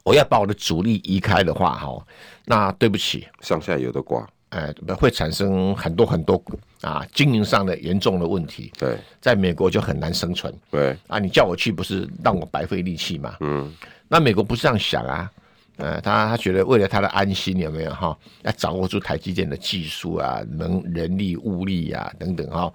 [0.05, 2.07] 我要把我的主力移开的话哈，
[2.45, 4.29] 那对不起，上下游的瓜。
[4.51, 6.41] 哎，会产生很多很多
[6.83, 8.73] 啊经营上的严重的问题。
[8.79, 10.53] 对，在美国就很难生存。
[10.71, 13.37] 对啊，你叫我去不是让我白费力气嘛？
[13.41, 13.73] 嗯，
[14.09, 15.31] 那美国不是这样想啊？
[15.77, 18.15] 呃，他他觉得为了他的安心有没有哈？
[18.43, 22.71] 要掌握住台积电的技术啊、能人力物力啊等等哈。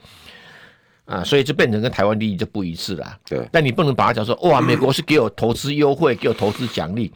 [1.06, 3.18] 啊，所以就变成跟台湾利益就不一致了。
[3.30, 7.12] 对，但你不能把它讲说哇， 美国是给我投资优惠，给我投资奖励。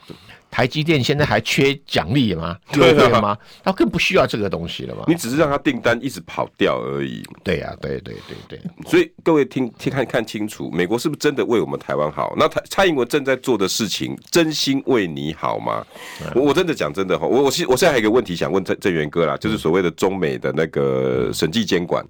[0.51, 2.57] 台积电现在还缺奖励吗？
[2.71, 3.37] 对吗？
[3.63, 5.03] 他更不需要这个东西了嘛？
[5.07, 7.21] 你只是让他订单一直跑掉而已。
[7.43, 8.59] 对呀、啊，对对对对。
[8.89, 12.33] 所以各位听听看看清楚，美国是不是真的为我们台湾好？
[12.35, 15.85] 那蔡蔡英文正在做的事情，真心为你好吗？
[16.33, 22.03] 我我真的讲真的哈，我我我现在还有一个问题想问郑郑元哥啦，就是所谓的中美的那个审计监管，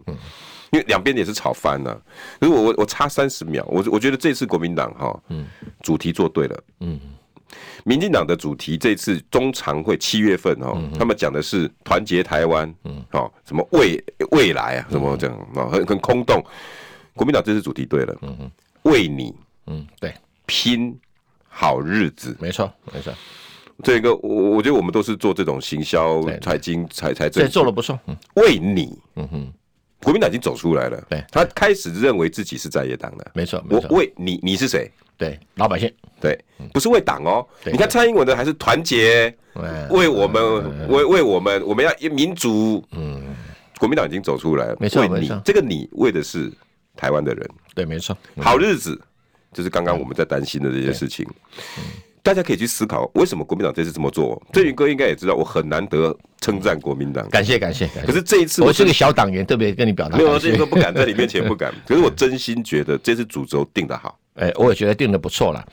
[0.71, 2.01] 因为两边也是吵翻了。
[2.39, 5.45] 如果我我我差三十秒，我我觉得这次国民党哈，嗯，
[5.81, 6.99] 主题做对了，嗯。
[7.83, 13.03] 民进党的主题这次中常会七月份哦，他们讲的是团结台湾，嗯。
[13.13, 16.43] 哦，什么未未来啊，什么这样啊，很很空洞。
[17.15, 18.51] 国民党这次主题对了，嗯
[18.83, 19.33] 为你，
[19.65, 20.13] 嗯，对，
[20.45, 20.95] 拼
[21.47, 23.11] 好日子，没错，没错。
[23.83, 27.97] 这个我我觉得我们都是做这种行销、财经、财财政，做的不错。
[28.35, 29.53] 为你，嗯哼，
[30.03, 33.63] 国民党已经走出来了，对，他开始认为自己是在野党的，没错。
[33.69, 34.89] 我为你，你是谁？
[35.17, 35.93] 对，老百姓。
[36.21, 36.37] 对，
[36.73, 37.45] 不是为党哦。
[37.65, 39.33] 你看蔡英文的还是团结，
[39.89, 42.83] 为我们，为为我们，我们要民主。
[42.91, 43.35] 嗯，
[43.77, 45.41] 国民党已经走出来了，没错没错。
[45.43, 46.51] 这个你为的是
[46.95, 48.17] 台湾的人，对，没错。
[48.37, 48.99] 好日子
[49.51, 51.27] 就是刚刚我们在担心的这些事情。
[52.21, 54.41] 大家可以去思考，为什么国民党这次这么做？
[54.51, 57.87] 郑云哥应该也知道，我很难得称赞国民党，感谢感谢。
[58.05, 61.73] 可是这一次，我是个小党员，特别跟你表达，没有，郑云哥不敢在你面前不敢。
[61.87, 65.65] 可是我真心觉得这次主轴定得好，哎，我也觉得定得不错了。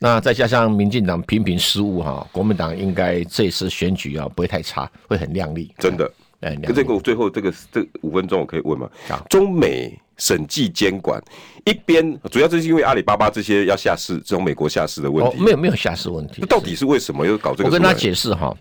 [0.00, 5.72] 那再加上民进党频频失误哈，国民党应该这次选举啊不会太差，会很亮丽。
[5.78, 8.90] 真的，哎，可这个最后这个这五分钟我可以问吗？
[9.30, 11.20] 中美审计监管，
[11.64, 17.64] 一边主要就是因为阿里巴巴这些要下市，这种美国下市的问题，哦、没有没有下市问题，那到底是为什么又搞这个？
[17.64, 18.56] 我跟他解释哈，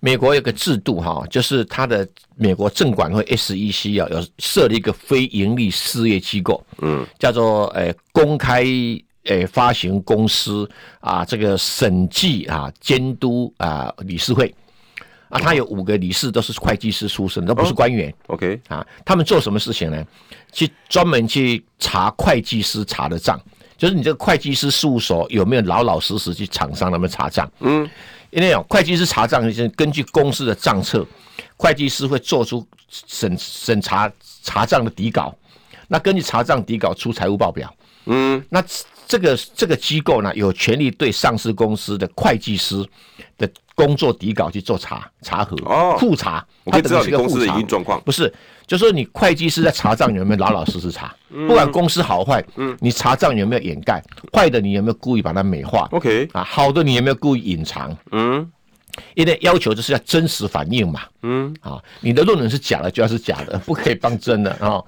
[0.00, 8.64] 美国有个制度哈，就是他的美国证管会 SEC 啊，有设立一个非盈利事业机构，嗯，叫做诶公开
[9.24, 10.66] 诶发行公司
[11.00, 14.54] 啊这个审计啊监督啊理事会。
[15.34, 18.08] 啊，他有五个理事，都是会计师出身，都不是官员。
[18.28, 20.06] Oh, OK，啊，他们做什么事情呢？
[20.52, 23.40] 去专门去查会计师查的账，
[23.76, 27.50] 就是你这个会计师事务所有没有老老实实去厂商那边查账。
[27.58, 27.90] 嗯，
[28.30, 31.04] 因为有会计师查账，是根据公司的账册，
[31.56, 34.08] 会计师会做出审审查
[34.44, 35.36] 查账的底稿，
[35.88, 37.74] 那根据查账底稿出财务报表。
[38.04, 38.62] 嗯，那
[39.08, 42.88] 这个这个机构呢，有权利对上市公司的会计师
[43.36, 43.50] 的。
[43.74, 48.00] 工作底稿去做查查核哦，复查，我可以知道你公司的营运状况。
[48.04, 48.32] 不是，
[48.66, 54.02] 就说你会计师在查账有没有老老实实查，不管公司好坏，嗯，你查账有没有掩盖，
[54.32, 56.28] 坏的你有没有故意把它美化？OK。
[56.32, 57.96] 啊，好的你有没有故意隐藏？
[58.12, 58.48] 嗯，
[59.14, 64.80] 因为要求就是要真实反应嘛，嗯，啊，你的论文是假的就要是假的，不可以当真的啊。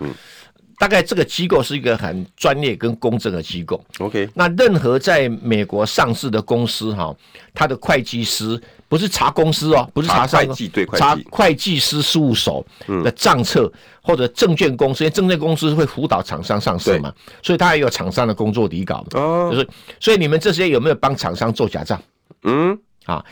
[0.79, 3.83] 大概这个机构是一个很专业跟公正的机构。
[3.99, 7.15] OK，那任何在美国上市的公司哈，
[7.55, 12.65] 他的会计师不是查公司哦，不是查会计，对会计，查会计师事务所
[13.03, 13.73] 的账册
[14.03, 17.13] 或者证券公司，因为证券公司会辅导厂商上市嘛，
[17.43, 19.03] 所以他也有厂商的工作底稿。
[19.13, 19.69] 哦，就是
[19.99, 22.01] 所以你们这些有没有帮厂商做假账？
[22.43, 23.25] 嗯，啊，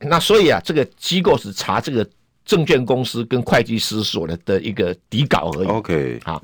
[0.00, 2.04] 那所以啊，这个机构是查这个
[2.44, 5.68] 证券公司跟会计师所的的一个底稿而已。
[5.68, 6.42] OK，好。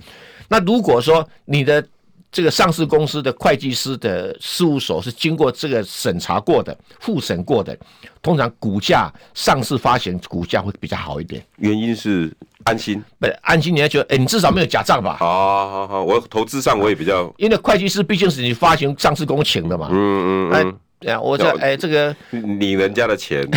[0.48, 1.84] 那如果说你的
[2.30, 7.78] 这个上市公司的会计师的事务所是经过这个审查过的、复审过的，
[8.20, 11.40] 通常股价上市发行股价会比较好一点。
[11.58, 12.32] 原因是
[12.64, 15.16] 安心，不安心，你要觉得，哎，你至少没有假账吧？
[15.20, 19.88] 好好好，我投资上我也比较，因为会计师毕竟是你发行上市公请的嘛。
[19.92, 20.78] 嗯嗯嗯。
[21.04, 23.46] 哎，对啊，我这哎这个你人家的钱。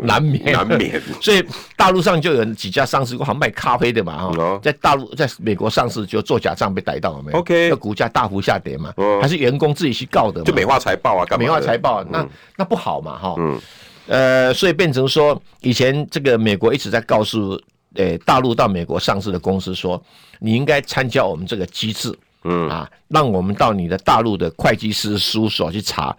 [0.00, 1.44] 难免 难免， 所以
[1.76, 8.90] 大陆上就有几家上市公司卖咖啡的嘛哈，在大陆在美国上市就做假账被逮到了没有？OK，那股价大幅下跌嘛，
[9.20, 11.44] 还是员工自己去告的，就美化财报啊，干嘛？
[11.44, 13.60] 美化财报，啊那那不好嘛哈，嗯
[14.06, 17.60] 呃，所以变成说，以前这个美国一直在告诉
[17.96, 20.02] 哎大陆到美国上市的公司说，
[20.38, 26.16] 你应该参加我们这个机制，嗯啊，让我们到你的大陆的会计师事务所去查。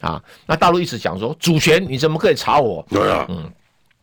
[0.00, 2.84] 啊，那大陆一直讲说主权，你怎么可以查我？
[2.90, 3.50] 对啊，嗯。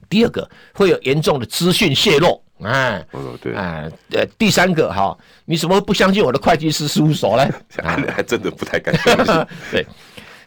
[0.10, 7.52] 第二个会有严重的资讯泄露，哎，哦，对，哎，呃，第三个哈，你怎么不相信我的会计师事务所呢？
[7.82, 9.46] 还还真的不太敢相信。
[9.72, 9.84] 对，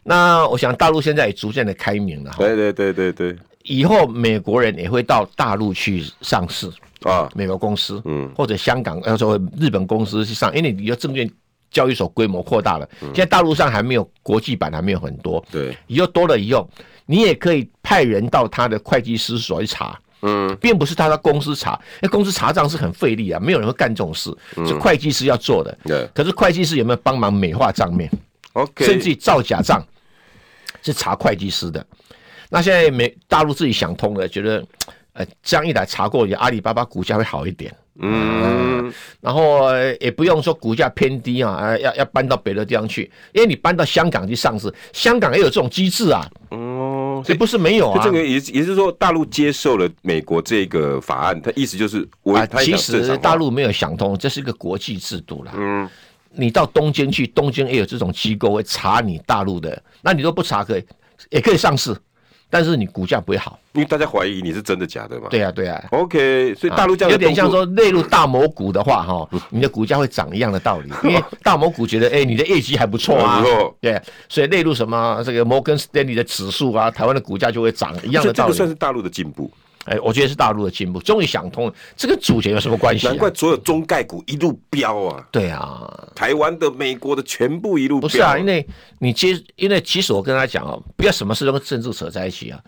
[0.04, 2.32] 那我想大陆现在也逐渐的开明了。
[2.38, 6.70] 对对对对对，以后美国人也会到大陆去上市
[7.02, 11.28] 啊，美国公司，嗯，或者香港，要说日本公司去上，因为你的证券。
[11.76, 15.44] 交易所规模扩大了，现在大陆上还没有国际版，还没有很多。
[15.52, 16.66] 对，以后多了以后，
[17.04, 20.00] 你也可以派人到他的会计师所去查。
[20.22, 24.34] 嗯，并不是他的公司查，那公司查账是很费力啊，没有人会干这种事，
[24.66, 25.78] 是会计师要做的。
[25.84, 28.10] 对，可是会计师有没有帮忙美化账面
[28.54, 29.86] ？OK，甚至于造假账
[30.82, 31.86] 是查会计师的。
[32.48, 34.66] 那现在美大陆自己想通了，觉得
[35.12, 37.72] 呃这样一来查过，阿里巴巴股价会好一点。
[37.98, 39.70] 嗯，然后
[40.00, 46.28] 也不用说股价偏低啊，要要搬到别的地方去，因为你搬到香港去上市，香港也有这种机制啊。
[46.50, 48.04] 哦，这不是没有啊。
[48.04, 55.52] 这个也也是说，大陆接受了美国这个法案，它意思就是我，啊，其实大陆没有想通，这是一个国际制度啦。
[55.56, 55.88] 嗯，
[56.32, 60.84] 你到东京去，东京也有这种机构会查你大陆的，那你都不查可以，
[61.30, 61.96] 也可以上市。
[62.48, 65.26] 但是你股价不会好，因为大家怀疑你是真的假的嘛？
[65.30, 65.84] 对呀，对呀。
[65.90, 70.90] OK，所以大陆这样有点像说内陆大摩股的话，哈， 你的股价会涨一样的道理。
[71.02, 73.42] 因为大摩股觉得，哎，你的业绩还不错啊，
[73.80, 78.52] 对，所以内陆什么这个摩根士丹利的指数啊，台湾的股价就会涨一样的道理。
[78.52, 79.50] 这个算是大陆的进步。
[79.86, 83.06] 哎，我觉得是大陆的进步，终于想通了，这个主权有什么关系？
[83.06, 85.26] 难怪所有中概股一路飙啊！
[85.30, 88.08] 对啊，台湾的、美国的全部一路飙。
[88.08, 88.66] 不是啊，因为
[88.98, 92.60] 你接，因为其实我跟他讲哦，不要什么事都跟政治扯在一起啊。